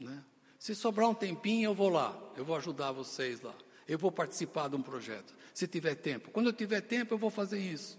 né? 0.00 0.24
Se 0.58 0.74
sobrar 0.74 1.08
um 1.08 1.14
tempinho, 1.14 1.70
eu 1.70 1.74
vou 1.74 1.88
lá, 1.88 2.18
eu 2.36 2.44
vou 2.44 2.56
ajudar 2.56 2.92
vocês 2.92 3.40
lá, 3.40 3.54
eu 3.86 3.98
vou 3.98 4.10
participar 4.10 4.68
de 4.68 4.76
um 4.76 4.82
projeto, 4.82 5.34
se 5.54 5.66
tiver 5.68 5.94
tempo. 5.94 6.30
Quando 6.30 6.46
eu 6.46 6.52
tiver 6.52 6.80
tempo, 6.80 7.14
eu 7.14 7.18
vou 7.18 7.30
fazer 7.30 7.60
isso. 7.60 7.98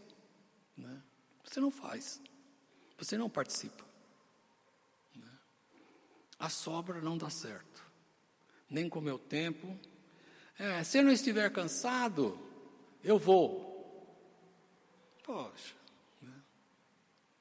Né? 0.76 1.02
Você 1.44 1.60
não 1.60 1.72
faz, 1.72 2.22
você 2.98 3.18
não 3.18 3.30
participa. 3.30 3.84
Né? 5.16 5.32
A 6.38 6.50
sobra 6.50 7.02
não 7.02 7.18
dá 7.18 7.30
certo, 7.30 7.84
nem 8.70 8.90
com 8.90 9.00
o 9.00 9.02
meu 9.02 9.18
tempo. 9.18 9.78
É, 10.58 10.84
se 10.84 10.98
eu 10.98 11.04
não 11.04 11.12
estiver 11.12 11.50
cansado, 11.52 12.38
eu 13.04 13.18
vou. 13.18 13.70
Poxa, 15.24 15.76
né? 16.22 16.34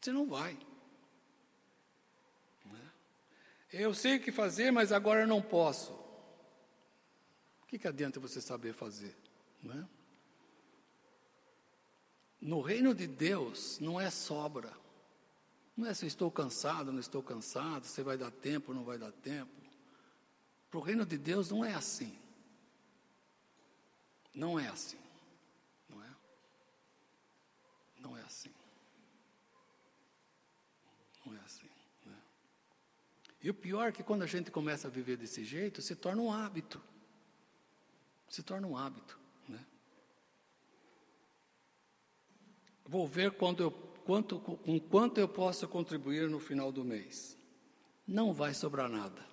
você 0.00 0.12
não 0.12 0.26
vai. 0.26 0.54
Né? 2.64 2.90
Eu 3.72 3.94
sei 3.94 4.16
o 4.16 4.20
que 4.20 4.32
fazer, 4.32 4.70
mas 4.70 4.92
agora 4.92 5.26
não 5.26 5.42
posso. 5.42 5.92
O 7.62 7.66
que, 7.66 7.78
que 7.78 7.88
adianta 7.88 8.18
você 8.18 8.40
saber 8.40 8.72
fazer? 8.72 9.14
Né? 9.62 9.86
No 12.40 12.60
reino 12.60 12.94
de 12.94 13.06
Deus 13.06 13.78
não 13.78 14.00
é 14.00 14.10
sobra. 14.10 14.72
Não 15.76 15.86
é 15.86 15.94
se 15.94 16.04
eu 16.04 16.08
estou 16.08 16.30
cansado, 16.30 16.90
não 16.90 16.98
estou 16.98 17.22
cansado, 17.22 17.84
se 17.84 18.02
vai 18.02 18.16
dar 18.16 18.30
tempo, 18.30 18.74
não 18.74 18.84
vai 18.84 18.98
dar 18.98 19.12
tempo. 19.12 19.52
Para 20.70 20.78
o 20.78 20.82
reino 20.82 21.06
de 21.06 21.16
Deus 21.16 21.50
não 21.50 21.64
é 21.64 21.74
assim. 21.74 22.18
Não 24.34 24.58
é 24.58 24.68
assim. 24.68 24.98
Não 25.88 26.02
é? 26.02 26.16
Não 27.98 28.16
é 28.16 28.22
assim. 28.22 28.52
Não 31.24 31.34
é 31.34 31.40
assim. 31.40 31.68
Né? 32.04 32.16
E 33.48 33.50
o 33.50 33.54
pior 33.54 33.88
é 33.88 33.92
que 33.92 34.02
quando 34.02 34.24
a 34.24 34.26
gente 34.26 34.50
começa 34.50 34.88
a 34.88 34.90
viver 34.90 35.16
desse 35.16 35.42
jeito, 35.42 35.80
se 35.80 35.96
torna 35.96 36.20
um 36.20 36.30
hábito. 36.30 36.78
Se 38.28 38.42
torna 38.42 38.66
um 38.66 38.76
hábito. 38.76 39.18
Vou 42.84 43.08
ver 43.08 43.30
quando 43.30 43.62
eu, 43.62 43.70
quanto, 43.70 44.38
com 44.38 44.78
quanto 44.78 45.18
eu 45.18 45.26
posso 45.26 45.66
contribuir 45.66 46.28
no 46.28 46.38
final 46.38 46.70
do 46.70 46.84
mês. 46.84 47.38
Não 48.06 48.34
vai 48.34 48.52
sobrar 48.52 48.86
nada. 48.86 49.26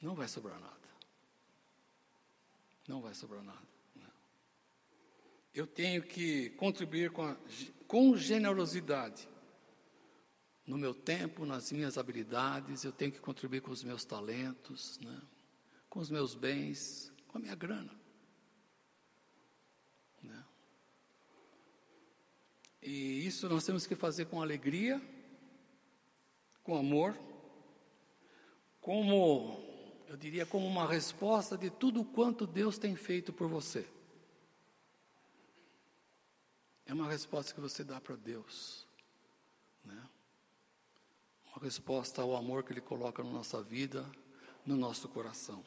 Não 0.00 0.14
vai 0.14 0.26
sobrar 0.26 0.58
nada. 0.58 0.88
Não 2.88 3.02
vai 3.02 3.12
sobrar 3.12 3.42
nada. 3.42 3.68
Né? 3.94 4.08
Eu 5.52 5.66
tenho 5.66 6.02
que 6.02 6.48
contribuir 6.56 7.10
com, 7.10 7.24
a, 7.24 7.36
com 7.86 8.16
generosidade. 8.16 9.28
No 10.66 10.76
meu 10.76 10.92
tempo, 10.92 11.46
nas 11.46 11.70
minhas 11.70 11.96
habilidades, 11.96 12.84
eu 12.84 12.92
tenho 12.92 13.12
que 13.12 13.20
contribuir 13.20 13.60
com 13.60 13.70
os 13.70 13.84
meus 13.84 14.04
talentos, 14.04 14.98
né? 15.00 15.22
com 15.88 16.00
os 16.00 16.10
meus 16.10 16.34
bens, 16.34 17.12
com 17.28 17.38
a 17.38 17.40
minha 17.40 17.54
grana. 17.54 18.06
E 22.86 23.26
isso 23.26 23.48
nós 23.48 23.66
temos 23.66 23.84
que 23.84 23.96
fazer 23.96 24.26
com 24.26 24.40
alegria, 24.40 25.02
com 26.62 26.76
amor, 26.76 27.18
como, 28.80 29.60
eu 30.06 30.16
diria, 30.16 30.46
como 30.46 30.64
uma 30.64 30.86
resposta 30.86 31.58
de 31.58 31.68
tudo 31.68 32.04
quanto 32.04 32.46
Deus 32.46 32.78
tem 32.78 32.94
feito 32.94 33.32
por 33.32 33.48
você. 33.48 33.84
É 36.84 36.94
uma 36.94 37.08
resposta 37.08 37.52
que 37.52 37.60
você 37.60 37.82
dá 37.82 38.00
para 38.00 38.14
Deus. 38.14 38.85
Né? 41.56 41.60
Uma 41.60 41.64
resposta 41.64 42.22
ao 42.22 42.36
amor 42.36 42.62
que 42.62 42.72
Ele 42.72 42.80
coloca 42.80 43.22
na 43.24 43.30
nossa 43.30 43.62
vida, 43.62 44.04
no 44.64 44.76
nosso 44.76 45.08
coração. 45.08 45.64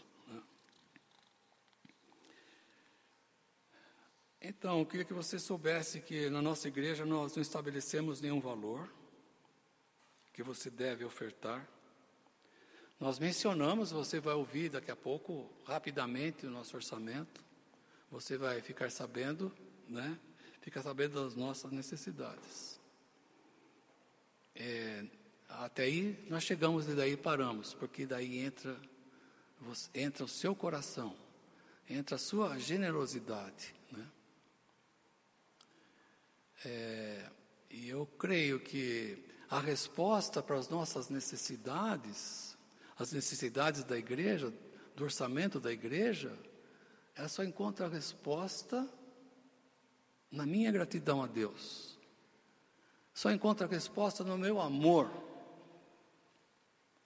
Então, 4.42 4.80
eu 4.80 4.86
queria 4.86 5.04
que 5.04 5.14
você 5.14 5.38
soubesse 5.38 6.00
que 6.00 6.30
na 6.30 6.42
nossa 6.42 6.68
igreja 6.68 7.06
nós 7.06 7.36
não 7.36 7.42
estabelecemos 7.42 8.22
nenhum 8.22 8.40
valor 8.40 8.90
que 10.32 10.42
você 10.42 10.70
deve 10.70 11.04
ofertar. 11.04 11.68
Nós 12.98 13.20
mencionamos, 13.20 13.92
você 13.92 14.20
vai 14.20 14.34
ouvir 14.36 14.70
daqui 14.70 14.92
a 14.92 14.96
pouco, 14.96 15.52
rapidamente, 15.66 16.46
o 16.46 16.50
nosso 16.50 16.76
orçamento. 16.78 17.44
Você 18.10 18.38
vai 18.38 18.62
ficar 18.62 18.90
sabendo, 18.92 19.54
né? 19.90 20.18
Fica 20.62 20.82
sabendo 20.82 21.22
das 21.22 21.36
nossas 21.36 21.72
necessidades. 21.72 22.80
É, 24.56 25.06
até 25.50 25.84
aí 25.84 26.26
nós 26.30 26.44
chegamos 26.44 26.88
e 26.88 26.94
daí 26.94 27.18
paramos, 27.18 27.74
porque 27.74 28.06
daí 28.06 28.38
entra, 28.40 28.80
entra 29.94 30.24
o 30.24 30.28
seu 30.28 30.56
coração, 30.56 31.16
entra 31.90 32.16
a 32.16 32.20
sua 32.20 32.58
generosidade. 32.60 33.76
É, 36.66 37.30
e 37.70 37.90
eu 37.90 38.06
creio 38.06 38.60
que 38.60 39.26
a 39.50 39.60
resposta 39.60 40.44
para 40.44 40.58
as 40.58 40.68
nossas 40.68 41.10
necessidades, 41.10 42.58
as 42.98 43.12
necessidades 43.12 43.84
da 43.84 43.98
igreja, 43.98 44.54
do 44.96 45.04
orçamento 45.04 45.60
da 45.60 45.72
igreja, 45.72 46.38
ela 47.16 47.30
só 47.30 47.44
encontra 47.44 47.86
a 47.86 47.90
resposta 47.90 48.88
na 50.30 50.46
minha 50.46 50.72
gratidão 50.72 51.24
a 51.24 51.28
Deus. 51.28 51.98
Só 53.14 53.32
encontra 53.32 53.66
a 53.66 53.70
resposta 53.70 54.24
no 54.24 54.38
meu 54.38 54.60
amor 54.60 55.29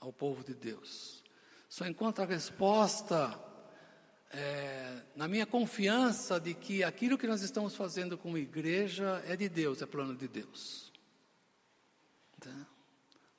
ao 0.03 0.11
povo 0.11 0.43
de 0.43 0.53
Deus. 0.53 1.23
Só 1.69 1.87
encontra 1.87 2.25
a 2.25 2.27
resposta 2.27 3.39
é, 4.29 5.01
na 5.15 5.27
minha 5.29 5.45
confiança 5.45 6.39
de 6.39 6.53
que 6.53 6.83
aquilo 6.83 7.17
que 7.17 7.25
nós 7.25 7.41
estamos 7.41 7.75
fazendo 7.75 8.17
como 8.17 8.37
igreja 8.37 9.23
é 9.25 9.35
de 9.35 9.47
Deus, 9.47 9.81
é 9.81 9.85
plano 9.85 10.13
de 10.13 10.27
Deus. 10.27 10.91
Tá? 12.39 12.67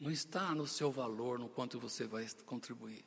Não 0.01 0.11
está 0.11 0.55
no 0.55 0.67
seu 0.67 0.91
valor, 0.91 1.39
no 1.39 1.51
quanto 1.51 1.79
você 1.79 2.07
vai 2.07 2.27
contribuir, 2.47 3.05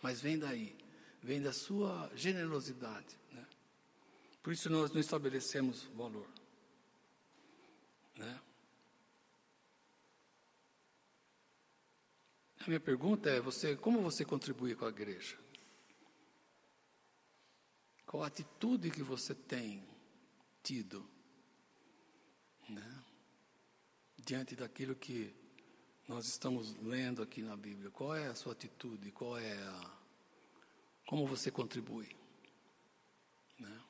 mas 0.00 0.20
vem 0.20 0.38
daí, 0.38 0.76
vem 1.20 1.42
da 1.42 1.52
sua 1.52 2.08
generosidade. 2.14 3.18
Né? 3.32 3.44
Por 4.40 4.52
isso 4.52 4.70
nós 4.70 4.92
não 4.92 5.00
estabelecemos 5.00 5.82
valor. 5.96 6.28
Né? 8.16 8.40
A 12.64 12.66
minha 12.66 12.80
pergunta 12.80 13.28
é: 13.28 13.40
você, 13.40 13.76
como 13.76 14.00
você 14.00 14.24
contribui 14.24 14.74
com 14.74 14.86
a 14.86 14.88
igreja? 14.88 15.36
Qual 18.06 18.22
a 18.22 18.26
atitude 18.26 18.90
que 18.90 19.02
você 19.02 19.34
tem 19.34 19.86
tido 20.62 21.06
né? 22.66 23.04
diante 24.16 24.56
daquilo 24.56 24.94
que 24.94 25.34
nós 26.08 26.26
estamos 26.26 26.74
lendo 26.76 27.22
aqui 27.22 27.42
na 27.42 27.54
Bíblia? 27.54 27.90
Qual 27.90 28.16
é 28.16 28.28
a 28.28 28.34
sua 28.34 28.52
atitude? 28.52 29.10
Qual 29.12 29.36
é 29.36 29.52
a 29.52 29.94
como 31.06 31.26
você 31.26 31.50
contribui? 31.50 32.16
Né? 33.58 33.82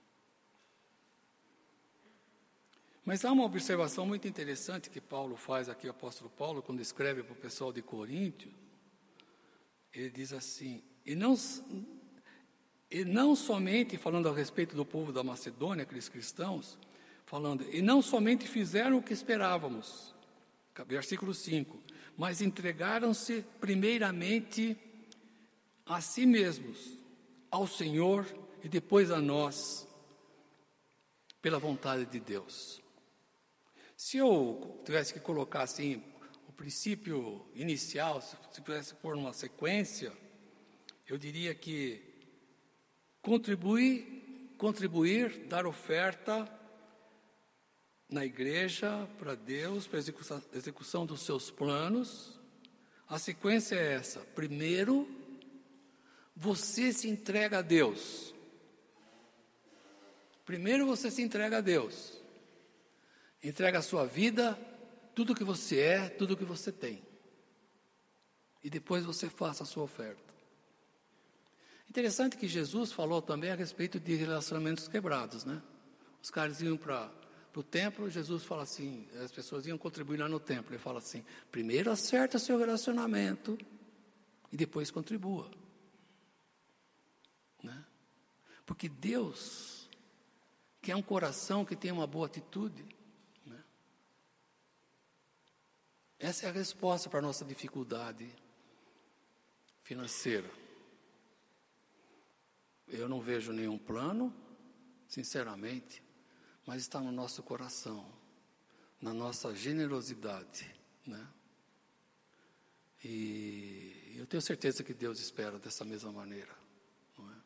Mas 3.04 3.24
há 3.24 3.30
uma 3.30 3.44
observação 3.44 4.04
muito 4.04 4.26
interessante 4.26 4.90
que 4.90 5.00
Paulo 5.00 5.36
faz 5.36 5.68
aqui, 5.68 5.86
o 5.86 5.92
apóstolo 5.92 6.28
Paulo, 6.28 6.60
quando 6.60 6.80
escreve 6.80 7.22
para 7.22 7.34
o 7.34 7.36
pessoal 7.36 7.72
de 7.72 7.80
Coríntio. 7.80 8.63
Ele 9.94 10.10
diz 10.10 10.32
assim: 10.32 10.82
e 11.06 11.14
não, 11.14 11.36
e 12.90 13.04
não 13.04 13.36
somente 13.36 13.96
falando 13.96 14.28
a 14.28 14.34
respeito 14.34 14.74
do 14.74 14.84
povo 14.84 15.12
da 15.12 15.22
Macedônia, 15.22 15.84
aqueles 15.84 16.08
cristãos, 16.08 16.78
falando, 17.24 17.64
e 17.70 17.80
não 17.80 18.02
somente 18.02 18.46
fizeram 18.48 18.98
o 18.98 19.02
que 19.02 19.12
esperávamos, 19.12 20.14
versículo 20.86 21.32
5, 21.32 21.78
mas 22.16 22.40
entregaram-se 22.40 23.44
primeiramente 23.60 24.76
a 25.86 26.00
si 26.00 26.26
mesmos, 26.26 26.98
ao 27.50 27.66
Senhor 27.66 28.26
e 28.62 28.68
depois 28.68 29.10
a 29.10 29.20
nós, 29.20 29.86
pela 31.40 31.58
vontade 31.58 32.06
de 32.06 32.18
Deus. 32.18 32.82
Se 33.96 34.16
eu 34.16 34.80
tivesse 34.84 35.12
que 35.12 35.20
colocar 35.20 35.62
assim 35.62 36.02
princípio 36.56 37.44
inicial, 37.54 38.20
se 38.20 38.60
pudesse 38.60 38.94
pôr 38.94 39.16
numa 39.16 39.32
sequência, 39.32 40.12
eu 41.06 41.18
diria 41.18 41.54
que 41.54 42.02
contribuir, 43.20 44.54
contribuir, 44.56 45.46
dar 45.46 45.66
oferta 45.66 46.48
na 48.08 48.24
igreja 48.24 49.08
para 49.18 49.34
Deus, 49.34 49.86
para 49.86 49.98
a 49.98 50.00
execução, 50.00 50.42
execução 50.52 51.06
dos 51.06 51.22
seus 51.22 51.50
planos. 51.50 52.38
A 53.08 53.18
sequência 53.18 53.74
é 53.74 53.92
essa: 53.92 54.20
primeiro, 54.20 55.08
você 56.34 56.92
se 56.92 57.08
entrega 57.08 57.58
a 57.58 57.62
Deus. 57.62 58.34
Primeiro 60.44 60.86
você 60.86 61.10
se 61.10 61.22
entrega 61.22 61.58
a 61.58 61.60
Deus. 61.60 62.20
Entrega 63.42 63.78
a 63.78 63.82
sua 63.82 64.06
vida, 64.06 64.58
tudo 65.14 65.34
que 65.34 65.44
você 65.44 65.80
é, 65.80 66.08
tudo 66.08 66.36
que 66.36 66.44
você 66.44 66.72
tem. 66.72 67.02
E 68.62 68.70
depois 68.70 69.04
você 69.04 69.28
faça 69.28 69.62
a 69.62 69.66
sua 69.66 69.84
oferta. 69.84 70.34
Interessante 71.88 72.36
que 72.36 72.48
Jesus 72.48 72.92
falou 72.92 73.22
também 73.22 73.50
a 73.50 73.54
respeito 73.54 74.00
de 74.00 74.14
relacionamentos 74.14 74.88
quebrados, 74.88 75.44
né? 75.44 75.62
Os 76.22 76.30
caras 76.30 76.60
iam 76.60 76.76
para 76.76 77.12
o 77.54 77.62
templo, 77.62 78.10
Jesus 78.10 78.42
fala 78.42 78.62
assim, 78.62 79.06
as 79.22 79.30
pessoas 79.30 79.66
iam 79.66 79.78
contribuir 79.78 80.18
lá 80.18 80.28
no 80.28 80.40
templo. 80.40 80.72
Ele 80.72 80.78
fala 80.78 80.98
assim: 80.98 81.24
primeiro 81.52 81.90
acerta 81.90 82.38
seu 82.38 82.58
relacionamento 82.58 83.56
e 84.50 84.56
depois 84.56 84.90
contribua. 84.90 85.50
Né? 87.62 87.84
Porque 88.64 88.88
Deus 88.88 89.88
quer 90.80 90.96
um 90.96 91.02
coração 91.02 91.64
que 91.64 91.76
tenha 91.76 91.94
uma 91.94 92.06
boa 92.06 92.26
atitude. 92.26 92.84
Essa 96.24 96.46
é 96.46 96.48
a 96.48 96.52
resposta 96.52 97.10
para 97.10 97.18
a 97.18 97.22
nossa 97.22 97.44
dificuldade 97.44 98.34
financeira. 99.82 100.50
Eu 102.88 103.10
não 103.10 103.20
vejo 103.20 103.52
nenhum 103.52 103.76
plano, 103.76 104.34
sinceramente, 105.06 106.02
mas 106.64 106.80
está 106.80 106.98
no 106.98 107.12
nosso 107.12 107.42
coração, 107.42 108.10
na 109.02 109.12
nossa 109.12 109.54
generosidade, 109.54 110.74
né? 111.06 111.28
E 113.04 114.14
eu 114.16 114.26
tenho 114.26 114.40
certeza 114.40 114.82
que 114.82 114.94
Deus 114.94 115.20
espera 115.20 115.58
dessa 115.58 115.84
mesma 115.84 116.10
maneira, 116.10 116.56
não 117.18 117.30
é? 117.30 117.36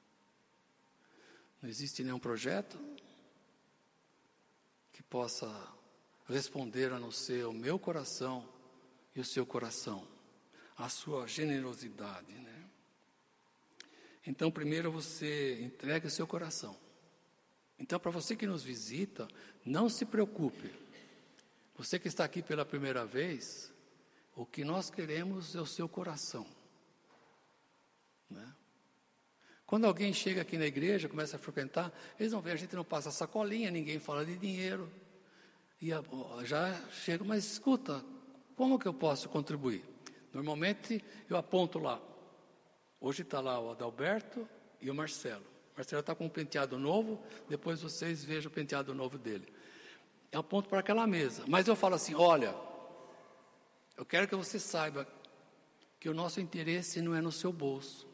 Não 1.62 1.68
existe 1.68 2.04
nenhum 2.04 2.20
projeto 2.20 2.78
que 4.92 5.02
possa 5.02 5.48
responder 6.28 6.92
a 6.92 7.00
não 7.00 7.10
ser 7.10 7.44
o 7.44 7.52
meu 7.52 7.76
coração 7.76 8.56
e 9.18 9.20
o 9.20 9.24
seu 9.24 9.44
coração, 9.44 10.07
a 10.76 10.88
sua 10.88 11.26
generosidade, 11.26 12.33
né? 12.33 12.64
Então, 14.24 14.48
primeiro 14.48 14.92
você 14.92 15.61
entrega 15.61 16.07
o 16.07 16.11
seu 16.11 16.24
coração. 16.24 16.76
Então, 17.81 17.98
para 17.98 18.12
você 18.12 18.37
que 18.37 18.46
nos 18.46 18.62
visita, 18.62 19.26
não 19.64 19.88
se 19.88 20.04
preocupe. 20.04 20.70
Você 21.76 21.98
que 21.98 22.07
está 22.07 22.24
aqui 22.24 22.42
pela 22.42 22.64
primeira 22.64 23.04
vez, 23.04 23.72
o 24.37 24.46
que 24.46 24.62
nós 24.62 24.88
queremos 24.88 25.57
é 25.57 25.61
o 25.61 25.66
seu 25.66 25.88
coração. 25.88 26.46
Né? 28.31 28.54
Quando 29.66 29.85
alguém 29.87 30.12
chega 30.12 30.42
aqui 30.42 30.57
na 30.57 30.66
igreja, 30.66 31.09
começa 31.09 31.35
a 31.35 31.40
frequentar, 31.40 31.92
eles 32.20 32.31
vão 32.31 32.40
ver, 32.40 32.52
a 32.52 32.57
gente 32.57 32.76
não 32.76 32.85
passa 32.85 33.11
sacolinha, 33.11 33.68
ninguém 33.68 33.98
fala 33.98 34.24
de 34.24 34.37
dinheiro. 34.37 34.88
E 35.83 35.88
já 36.44 36.88
chega, 36.90 37.24
mas 37.24 37.44
escuta, 37.44 38.04
como 38.58 38.76
que 38.76 38.88
eu 38.88 38.92
posso 38.92 39.28
contribuir? 39.28 39.84
Normalmente 40.34 41.02
eu 41.30 41.36
aponto 41.36 41.78
lá. 41.78 42.02
Hoje 43.00 43.22
está 43.22 43.40
lá 43.40 43.60
o 43.60 43.70
Adalberto 43.70 44.48
e 44.80 44.90
o 44.90 44.94
Marcelo. 44.94 45.44
O 45.72 45.76
Marcelo 45.76 46.00
está 46.00 46.12
com 46.12 46.26
um 46.26 46.28
penteado 46.28 46.76
novo, 46.76 47.22
depois 47.48 47.80
vocês 47.80 48.24
vejam 48.24 48.50
o 48.50 48.52
penteado 48.52 48.92
novo 48.92 49.16
dele. 49.16 49.46
Eu 50.32 50.40
aponto 50.40 50.68
para 50.68 50.80
aquela 50.80 51.06
mesa. 51.06 51.44
Mas 51.46 51.68
eu 51.68 51.76
falo 51.76 51.94
assim: 51.94 52.16
olha, 52.16 52.52
eu 53.96 54.04
quero 54.04 54.26
que 54.26 54.34
você 54.34 54.58
saiba 54.58 55.06
que 56.00 56.08
o 56.08 56.14
nosso 56.14 56.40
interesse 56.40 57.00
não 57.00 57.14
é 57.14 57.20
no 57.20 57.30
seu 57.30 57.52
bolso, 57.52 58.08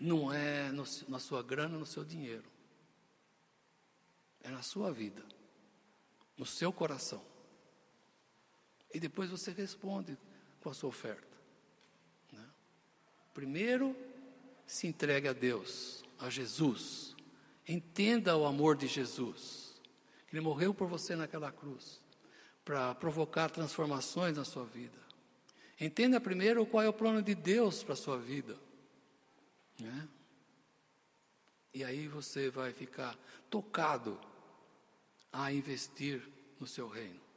não 0.00 0.32
é 0.32 0.72
no, 0.72 0.84
na 1.08 1.18
sua 1.18 1.42
grana, 1.42 1.76
no 1.76 1.84
seu 1.84 2.06
dinheiro, 2.06 2.50
é 4.40 4.48
na 4.48 4.62
sua 4.62 4.90
vida, 4.90 5.22
no 6.38 6.46
seu 6.46 6.72
coração. 6.72 7.27
E 8.92 8.98
depois 8.98 9.30
você 9.30 9.50
responde 9.50 10.16
com 10.60 10.70
a 10.70 10.74
sua 10.74 10.88
oferta. 10.88 11.36
Né? 12.32 12.44
Primeiro, 13.34 13.96
se 14.66 14.86
entregue 14.86 15.28
a 15.28 15.32
Deus, 15.32 16.02
a 16.18 16.30
Jesus. 16.30 17.14
Entenda 17.66 18.36
o 18.36 18.46
amor 18.46 18.76
de 18.76 18.86
Jesus. 18.86 19.80
Ele 20.32 20.40
morreu 20.40 20.74
por 20.74 20.88
você 20.88 21.16
naquela 21.16 21.50
cruz 21.50 22.00
para 22.64 22.94
provocar 22.94 23.50
transformações 23.50 24.36
na 24.36 24.44
sua 24.44 24.64
vida. 24.64 24.98
Entenda 25.80 26.20
primeiro 26.20 26.66
qual 26.66 26.82
é 26.82 26.88
o 26.88 26.92
plano 26.92 27.22
de 27.22 27.34
Deus 27.34 27.82
para 27.82 27.94
a 27.94 27.96
sua 27.96 28.18
vida. 28.18 28.58
Né? 29.80 30.08
E 31.72 31.84
aí 31.84 32.08
você 32.08 32.50
vai 32.50 32.72
ficar 32.72 33.16
tocado 33.48 34.20
a 35.32 35.52
investir 35.52 36.22
no 36.58 36.66
seu 36.66 36.88
reino. 36.88 37.27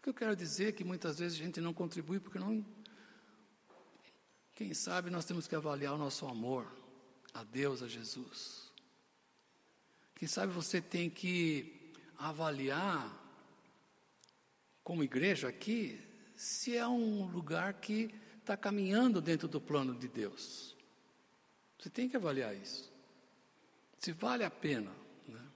O 0.00 0.02
que 0.02 0.08
eu 0.08 0.14
quero 0.14 0.34
dizer 0.34 0.68
é 0.68 0.72
que 0.72 0.82
muitas 0.82 1.18
vezes 1.18 1.38
a 1.38 1.44
gente 1.44 1.60
não 1.60 1.74
contribui 1.74 2.18
porque 2.18 2.38
não. 2.38 2.64
Quem 4.54 4.72
sabe 4.72 5.10
nós 5.10 5.26
temos 5.26 5.46
que 5.46 5.54
avaliar 5.54 5.92
o 5.92 5.98
nosso 5.98 6.26
amor 6.26 6.66
a 7.34 7.44
Deus, 7.44 7.82
a 7.82 7.86
Jesus. 7.86 8.72
Quem 10.14 10.26
sabe 10.26 10.54
você 10.54 10.80
tem 10.80 11.10
que 11.10 11.92
avaliar, 12.16 13.14
como 14.82 15.04
igreja 15.04 15.48
aqui, 15.48 16.00
se 16.34 16.74
é 16.74 16.88
um 16.88 17.26
lugar 17.26 17.74
que 17.74 18.14
está 18.38 18.56
caminhando 18.56 19.20
dentro 19.20 19.46
do 19.46 19.60
plano 19.60 19.94
de 19.94 20.08
Deus. 20.08 20.74
Você 21.78 21.90
tem 21.90 22.08
que 22.08 22.16
avaliar 22.16 22.56
isso. 22.56 22.90
Se 23.98 24.12
vale 24.12 24.44
a 24.44 24.50
pena. 24.50 24.90
Né? 25.28 25.46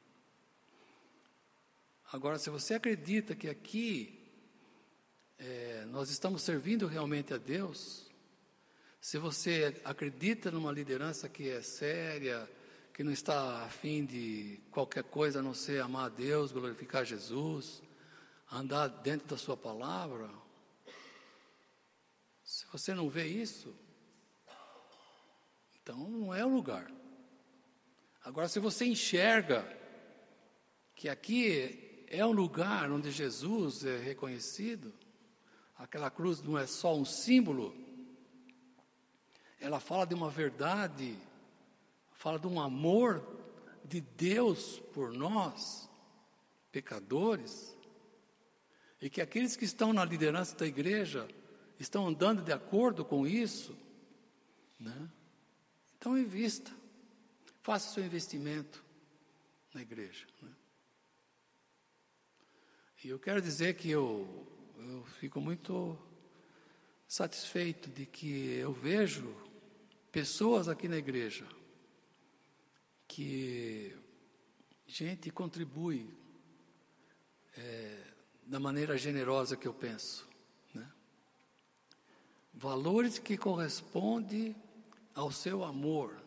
Agora, 2.12 2.38
se 2.38 2.50
você 2.50 2.74
acredita 2.74 3.34
que 3.34 3.48
aqui 3.48 4.23
é, 5.38 5.84
nós 5.86 6.10
estamos 6.10 6.42
servindo 6.42 6.86
realmente 6.86 7.34
a 7.34 7.38
Deus, 7.38 8.10
se 9.00 9.18
você 9.18 9.80
acredita 9.84 10.50
numa 10.50 10.72
liderança 10.72 11.28
que 11.28 11.50
é 11.50 11.60
séria, 11.60 12.48
que 12.92 13.04
não 13.04 13.12
está 13.12 13.64
afim 13.64 14.04
de 14.04 14.60
qualquer 14.70 15.04
coisa 15.04 15.40
a 15.40 15.42
não 15.42 15.52
ser 15.52 15.82
amar 15.82 16.06
a 16.06 16.08
Deus, 16.08 16.52
glorificar 16.52 17.04
Jesus, 17.04 17.82
andar 18.50 18.88
dentro 18.88 19.28
da 19.28 19.36
Sua 19.36 19.56
palavra, 19.56 20.30
você 22.72 22.94
não 22.94 23.10
vê 23.10 23.26
isso, 23.26 23.74
então 25.82 25.98
não 26.08 26.34
é 26.34 26.44
o 26.44 26.48
lugar. 26.48 26.90
Agora, 28.22 28.48
se 28.48 28.58
você 28.58 28.86
enxerga 28.86 29.66
que 30.94 31.08
aqui 31.08 32.06
é 32.08 32.24
um 32.24 32.32
lugar 32.32 32.90
onde 32.90 33.10
Jesus 33.10 33.84
é 33.84 33.98
reconhecido, 33.98 34.94
aquela 35.76 36.10
cruz 36.10 36.42
não 36.42 36.58
é 36.58 36.66
só 36.66 36.96
um 36.96 37.04
símbolo, 37.04 37.74
ela 39.60 39.80
fala 39.80 40.06
de 40.06 40.14
uma 40.14 40.30
verdade, 40.30 41.18
fala 42.12 42.38
de 42.38 42.46
um 42.46 42.60
amor 42.60 43.26
de 43.84 44.00
Deus 44.00 44.80
por 44.92 45.12
nós, 45.12 45.88
pecadores, 46.70 47.76
e 49.00 49.10
que 49.10 49.20
aqueles 49.20 49.56
que 49.56 49.64
estão 49.64 49.92
na 49.92 50.04
liderança 50.04 50.56
da 50.56 50.66
igreja 50.66 51.28
estão 51.78 52.06
andando 52.06 52.42
de 52.42 52.52
acordo 52.52 53.04
com 53.04 53.26
isso, 53.26 53.76
né? 54.78 55.10
então 55.96 56.16
invista, 56.16 56.70
faça 57.62 57.92
seu 57.92 58.04
investimento 58.04 58.84
na 59.72 59.82
igreja. 59.82 60.26
Né? 60.40 60.50
E 63.02 63.08
eu 63.08 63.18
quero 63.18 63.42
dizer 63.42 63.74
que 63.76 63.90
eu, 63.90 64.46
eu 64.86 65.04
fico 65.18 65.40
muito 65.40 65.98
satisfeito 67.08 67.90
de 67.90 68.04
que 68.04 68.54
eu 68.54 68.72
vejo 68.72 69.34
pessoas 70.12 70.68
aqui 70.68 70.88
na 70.88 70.96
igreja 70.96 71.46
que 73.08 73.96
gente 74.86 75.30
contribui 75.30 76.12
é, 77.56 78.02
da 78.46 78.60
maneira 78.60 78.98
generosa 78.98 79.56
que 79.56 79.66
eu 79.66 79.72
penso. 79.72 80.28
Né? 80.74 80.86
Valores 82.52 83.18
que 83.18 83.36
correspondem 83.38 84.54
ao 85.14 85.32
seu 85.32 85.64
amor, 85.64 86.22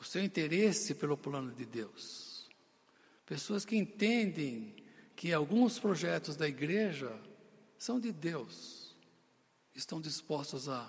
o 0.00 0.04
seu 0.04 0.22
interesse 0.22 0.94
pelo 0.94 1.16
plano 1.16 1.52
de 1.52 1.64
Deus. 1.66 2.48
Pessoas 3.26 3.64
que 3.64 3.76
entendem 3.76 4.87
que 5.18 5.32
alguns 5.32 5.80
projetos 5.80 6.36
da 6.36 6.46
igreja 6.46 7.12
são 7.76 7.98
de 7.98 8.12
Deus, 8.12 8.94
estão 9.74 10.00
dispostos 10.00 10.68
a, 10.68 10.88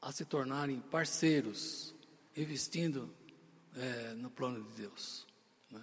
a 0.00 0.10
se 0.10 0.24
tornarem 0.24 0.80
parceiros, 0.80 1.94
investindo 2.34 3.14
é, 3.76 4.14
no 4.14 4.30
plano 4.30 4.64
de 4.64 4.72
Deus. 4.72 5.26
Né? 5.70 5.82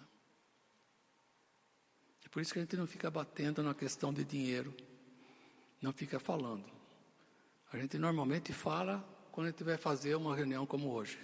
É 2.26 2.30
por 2.30 2.42
isso 2.42 2.52
que 2.54 2.58
a 2.58 2.64
gente 2.64 2.76
não 2.76 2.88
fica 2.88 3.12
batendo 3.12 3.62
na 3.62 3.76
questão 3.76 4.12
de 4.12 4.24
dinheiro, 4.24 4.76
não 5.80 5.94
fica 5.94 6.20
falando. 6.20 6.66
A 7.72 7.78
gente 7.78 8.00
normalmente 8.00 8.52
fala 8.52 9.08
quando 9.32 9.46
a 9.46 9.50
gente 9.52 9.64
vai 9.64 9.78
fazer 9.78 10.16
uma 10.16 10.36
reunião 10.36 10.66
como 10.66 10.90
hoje. 10.90 11.20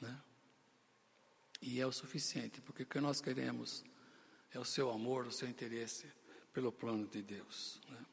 Né? 0.00 0.18
E 1.60 1.78
é 1.78 1.86
o 1.86 1.92
suficiente, 1.92 2.58
porque 2.62 2.84
o 2.84 2.86
que 2.86 3.00
nós 3.00 3.20
queremos 3.20 3.84
é 4.52 4.58
o 4.58 4.64
seu 4.64 4.90
amor, 4.90 5.26
o 5.26 5.32
seu 5.32 5.48
interesse 5.48 6.06
pelo 6.52 6.72
plano 6.72 7.06
de 7.06 7.22
Deus. 7.22 7.80
Né? 7.88 8.06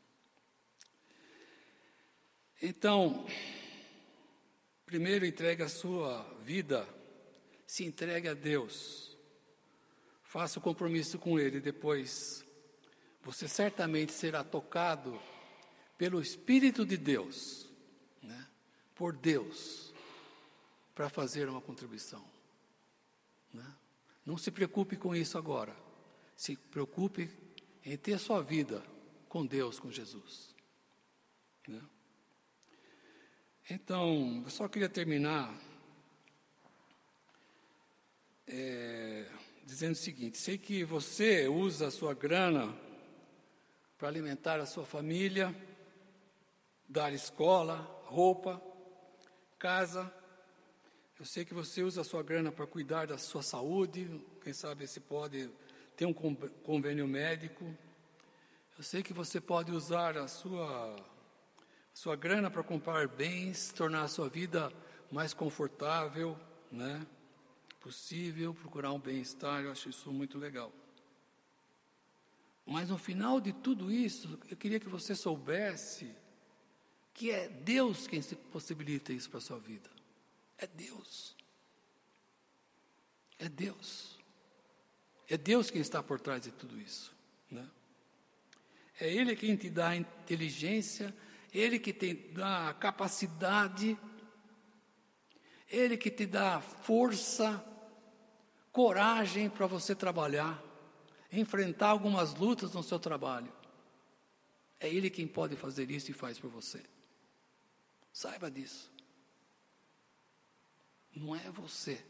Então, 2.62 3.26
primeiro 4.86 5.26
entregue 5.26 5.64
a 5.64 5.70
sua 5.70 6.24
vida, 6.44 6.88
se 7.66 7.84
entregue 7.86 8.28
a 8.28 8.34
Deus, 8.34 9.18
faça 10.24 10.60
o 10.60 10.62
compromisso 10.62 11.18
com 11.18 11.40
Ele, 11.40 11.60
depois 11.60 12.46
você 13.24 13.48
certamente 13.48 14.14
será 14.14 14.44
tocado 14.44 15.20
pelo 15.98 16.22
Espírito 16.22 16.86
de 16.86 16.98
Deus, 16.98 17.68
né? 18.22 18.48
por 18.94 19.16
Deus, 19.16 19.94
para 20.94 21.10
fazer 21.10 21.50
uma 21.50 21.62
contribuição. 21.62 22.24
Né? 23.54 23.76
Não 24.26 24.38
se 24.38 24.52
preocupe 24.52 24.96
com 24.96 25.16
isso 25.16 25.38
agora. 25.38 25.85
Se 26.36 26.56
preocupe 26.56 27.30
em 27.84 27.98
ter 27.98 28.20
sua 28.20 28.42
vida 28.42 28.84
com 29.30 29.46
Deus, 29.46 29.80
com 29.80 29.92
Jesus. 29.92 30.56
Né? 31.68 31.82
Então, 33.70 34.42
eu 34.44 34.50
só 34.50 34.68
queria 34.68 34.90
terminar 34.90 35.54
é, 38.48 39.28
dizendo 39.66 39.94
o 39.94 39.98
seguinte: 39.98 40.38
sei 40.38 40.58
que 40.58 40.84
você 40.84 41.48
usa 41.48 41.88
a 41.88 41.92
sua 41.92 42.14
grana 42.14 42.76
para 43.98 44.08
alimentar 44.08 44.60
a 44.60 44.66
sua 44.66 44.86
família, 44.86 45.56
dar 46.88 47.14
escola, 47.14 47.78
roupa, 48.06 48.62
casa. 49.58 50.14
Eu 51.18 51.26
sei 51.26 51.46
que 51.46 51.54
você 51.54 51.82
usa 51.82 52.02
a 52.02 52.04
sua 52.04 52.22
grana 52.22 52.52
para 52.52 52.68
cuidar 52.68 53.08
da 53.08 53.18
sua 53.18 53.42
saúde, 53.42 54.22
quem 54.44 54.52
sabe 54.52 54.86
se 54.86 55.00
pode 55.00 55.50
ter 55.96 56.06
um 56.06 56.14
convênio 56.14 57.08
médico. 57.08 57.66
Eu 58.78 58.84
sei 58.84 59.02
que 59.02 59.14
você 59.14 59.39
pode 59.39 59.72
usar 59.72 60.18
a 60.18 60.28
sua, 60.28 60.96
a 60.96 61.96
sua 61.96 62.16
grana 62.16 62.52
para 62.52 62.64
comprar 62.64 63.08
bens, 63.08 63.72
tornar 63.72 64.04
a 64.04 64.08
sua 64.08 64.28
vida 64.28 64.72
mais 65.12 65.34
confortável, 65.34 66.38
né? 66.72 67.06
Possível, 67.80 68.54
procurar 68.54 68.91
um 68.91 69.00
bem-estar, 69.00 69.64
eu 69.64 69.72
acho 69.72 69.89
isso 69.89 70.12
muito 70.12 70.38
legal. 70.38 70.72
Mas 72.66 72.89
no 72.89 72.98
final 72.98 73.39
de 73.39 73.54
tudo 73.54 73.91
isso, 73.91 74.39
eu 74.50 74.58
queria 74.58 74.80
que 74.80 74.89
você 74.89 75.16
soubesse 75.16 76.12
que 77.14 77.32
é 77.32 77.48
Deus 77.48 78.08
quem 78.08 78.22
se 78.22 78.36
possibilita 78.36 79.14
isso 79.14 79.30
para 79.30 79.38
a 79.38 79.41
sua 79.41 79.60
vida. 79.60 79.89
É 80.58 80.68
Deus. 80.68 81.36
É 83.38 83.48
Deus. 83.48 84.14
É 85.28 85.38
Deus 85.38 85.71
quem 85.71 85.82
está 85.82 86.03
por 86.03 86.19
trás 86.19 86.41
de 86.41 86.51
tudo 86.51 86.80
isso. 86.80 87.15
Né? 87.49 87.67
É 88.99 89.11
Ele 89.11 89.36
quem 89.36 89.55
te 89.55 89.69
dá 89.69 89.89
a 89.89 89.95
inteligência, 89.95 91.15
Ele 91.53 91.80
que 91.80 91.91
te 91.91 92.13
dá 92.13 92.69
a 92.69 92.73
capacidade, 92.73 93.97
Ele 95.67 95.97
que 95.97 96.11
te 96.11 96.26
dá 96.26 96.61
força, 96.61 97.63
coragem 98.71 99.49
para 99.49 99.65
você 99.65 99.95
trabalhar, 99.95 100.61
enfrentar 101.32 101.89
algumas 101.89 102.36
lutas 102.36 102.73
no 102.73 102.84
seu 102.84 102.99
trabalho. 102.99 103.51
É 104.80 104.88
Ele 104.88 105.09
quem 105.09 105.28
pode 105.28 105.55
fazer 105.55 105.89
isso 105.89 106.11
e 106.11 106.13
faz 106.13 106.38
por 106.38 106.49
você. 106.49 106.84
Saiba 108.13 108.51
disso. 108.51 108.91
Não 111.15 111.36
é 111.36 111.49
você 111.49 112.03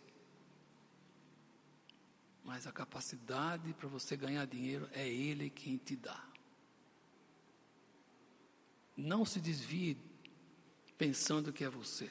mas 2.46 2.68
a 2.68 2.72
capacidade 2.72 3.74
para 3.74 3.89
você 3.89 4.16
ganhar 4.16 4.46
dinheiro 4.46 4.88
é 4.93 5.10
Ele 5.10 5.50
quem 5.50 5.78
te 5.78 5.96
dá. 5.96 6.24
Não 8.96 9.26
se 9.26 9.41
desvie 9.41 9.98
pensando 10.96 11.52
que 11.52 11.64
é 11.64 11.70
você. 11.70 12.10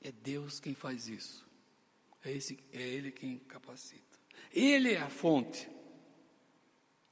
É 0.00 0.10
Deus 0.10 0.58
quem 0.58 0.74
faz 0.74 1.08
isso. 1.08 1.46
É, 2.24 2.32
esse, 2.32 2.58
é 2.72 2.80
Ele 2.80 3.12
quem 3.12 3.38
capacita. 3.38 4.18
Ele 4.50 4.94
é 4.94 5.00
a 5.00 5.10
fonte. 5.10 5.68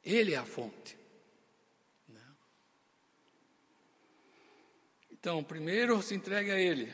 Ele 0.03 0.33
é 0.33 0.39
a 0.39 0.47
fonte. 0.47 0.99
Né? 2.09 2.35
Então, 5.13 5.45
primeiro 5.45 6.01
se 6.03 6.15
entregue 6.15 6.51
a 6.51 6.59
Ele. 6.59 6.93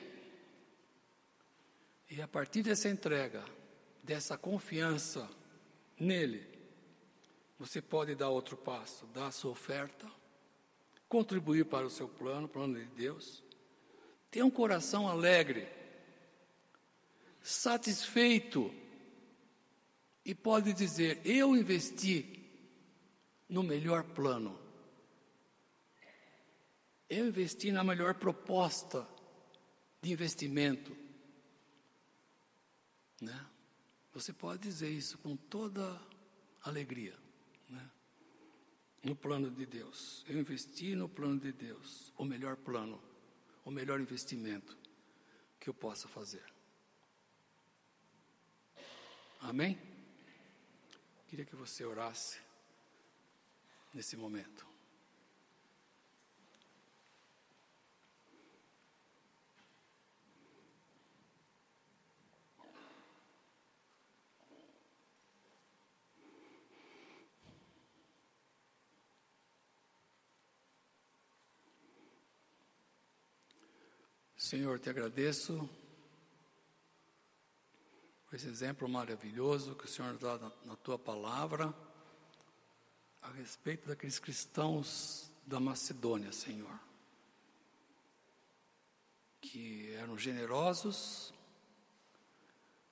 E 2.10 2.20
a 2.20 2.26
partir 2.26 2.64
dessa 2.64 2.88
entrega, 2.88 3.44
dessa 4.02 4.36
confiança 4.36 5.28
nele, 5.98 6.48
você 7.58 7.82
pode 7.82 8.14
dar 8.14 8.30
outro 8.30 8.56
passo, 8.56 9.06
dar 9.08 9.26
a 9.26 9.32
sua 9.32 9.50
oferta, 9.50 10.10
contribuir 11.08 11.66
para 11.66 11.86
o 11.86 11.90
seu 11.90 12.08
plano, 12.08 12.48
plano 12.48 12.78
de 12.78 12.86
Deus. 12.86 13.44
Ter 14.30 14.42
um 14.42 14.50
coração 14.50 15.08
alegre, 15.08 15.68
satisfeito, 17.42 18.72
e 20.24 20.34
pode 20.34 20.72
dizer: 20.72 21.20
Eu 21.24 21.56
investi 21.56 22.48
no 23.48 23.62
melhor 23.62 24.04
plano. 24.04 24.58
Eu 27.08 27.26
investi 27.26 27.72
na 27.72 27.82
melhor 27.82 28.14
proposta 28.14 29.06
de 30.00 30.12
investimento. 30.12 30.96
Né? 33.20 33.49
Você 34.12 34.32
pode 34.32 34.62
dizer 34.62 34.90
isso 34.90 35.18
com 35.18 35.36
toda 35.36 36.00
alegria, 36.62 37.16
né? 37.68 37.90
no 39.02 39.14
plano 39.14 39.50
de 39.50 39.64
Deus. 39.64 40.24
Eu 40.28 40.38
investi 40.38 40.94
no 40.94 41.08
plano 41.08 41.38
de 41.38 41.52
Deus, 41.52 42.12
o 42.16 42.24
melhor 42.24 42.56
plano, 42.56 43.00
o 43.64 43.70
melhor 43.70 44.00
investimento 44.00 44.76
que 45.58 45.68
eu 45.68 45.74
possa 45.74 46.08
fazer. 46.08 46.44
Amém? 49.40 49.78
Queria 51.28 51.44
que 51.44 51.56
você 51.56 51.84
orasse 51.84 52.40
nesse 53.94 54.16
momento. 54.16 54.69
Senhor, 74.50 74.80
te 74.80 74.90
agradeço 74.90 75.70
por 78.26 78.34
esse 78.34 78.48
exemplo 78.48 78.88
maravilhoso 78.88 79.76
que 79.76 79.84
o 79.84 79.88
Senhor 79.88 80.18
dá 80.18 80.38
na, 80.38 80.50
na 80.64 80.74
tua 80.74 80.98
palavra 80.98 81.72
a 83.22 83.30
respeito 83.30 83.86
daqueles 83.86 84.18
cristãos 84.18 85.30
da 85.46 85.60
Macedônia, 85.60 86.32
Senhor, 86.32 86.76
que 89.40 89.92
eram 89.92 90.18
generosos, 90.18 91.32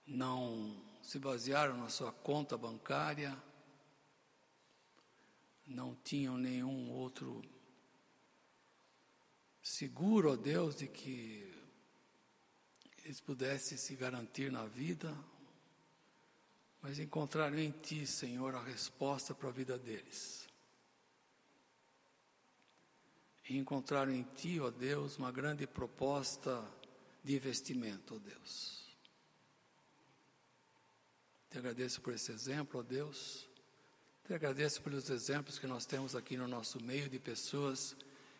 não 0.06 0.80
se 1.02 1.18
basearam 1.18 1.76
na 1.76 1.88
sua 1.88 2.12
conta 2.12 2.56
bancária, 2.56 3.36
não 5.66 5.92
tinham 6.04 6.38
nenhum 6.38 6.92
outro 6.92 7.42
seguro, 9.68 10.32
ó 10.32 10.36
Deus, 10.36 10.76
de 10.76 10.88
que 10.88 11.46
eles 13.04 13.20
pudessem 13.20 13.76
se 13.76 13.94
garantir 13.94 14.50
na 14.50 14.64
vida, 14.64 15.14
mas 16.80 16.98
encontraram 16.98 17.58
em 17.58 17.70
Ti, 17.70 18.06
Senhor, 18.06 18.54
a 18.54 18.62
resposta 18.62 19.34
para 19.34 19.48
a 19.50 19.52
vida 19.52 19.78
deles. 19.78 20.48
E 23.48 23.58
encontraram 23.58 24.12
em 24.12 24.22
Ti, 24.22 24.58
ó 24.58 24.70
Deus, 24.70 25.18
uma 25.18 25.30
grande 25.30 25.66
proposta 25.66 26.64
de 27.22 27.36
investimento, 27.36 28.14
ó 28.14 28.18
Deus. 28.18 28.88
Te 31.50 31.58
agradeço 31.58 32.00
por 32.00 32.14
esse 32.14 32.32
exemplo, 32.32 32.80
ó 32.80 32.82
Deus. 32.82 33.46
Te 34.26 34.34
agradeço 34.34 34.82
pelos 34.82 35.08
exemplos 35.10 35.58
que 35.58 35.66
nós 35.66 35.84
temos 35.84 36.14
aqui 36.14 36.36
no 36.36 36.48
nosso 36.48 36.82
meio 36.82 37.08
de 37.08 37.18
pessoas 37.18 37.96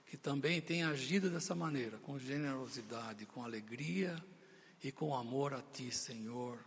que 0.09 0.17
também 0.17 0.61
têm 0.61 0.85
agido 0.85 1.29
dessa 1.29 1.55
maneira, 1.55 1.99
com 1.99 2.19
generosidade, 2.19 3.27
com 3.27 3.45
alegria 3.45 4.17
e 4.83 4.91
com 4.91 5.15
amor 5.15 5.53
a 5.53 5.61
Ti, 5.61 5.93
Senhor, 5.93 6.59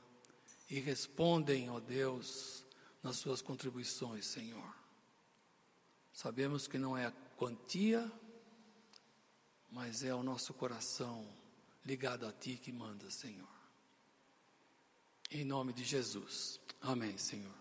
e 0.70 0.80
respondem, 0.80 1.70
ó 1.70 1.80
Deus, 1.80 2.64
nas 3.02 3.18
suas 3.18 3.42
contribuições, 3.42 4.28
Senhor. 4.28 4.76
Sabemos 6.14 6.68
que 6.68 6.78
não 6.78 6.96
é 6.96 7.08
a 7.08 7.12
quantia, 7.36 8.12
mas 9.72 10.04
é 10.04 10.14
o 10.14 10.22
nosso 10.22 10.54
coração 10.54 11.28
ligado 11.84 12.28
a 12.28 12.32
Ti 12.32 12.60
que 12.62 12.72
manda, 12.72 13.10
Senhor. 13.10 13.50
Em 15.32 15.44
nome 15.44 15.74
de 15.74 15.84
Jesus. 15.84 16.60
Amém, 16.80 17.18
Senhor. 17.18 17.61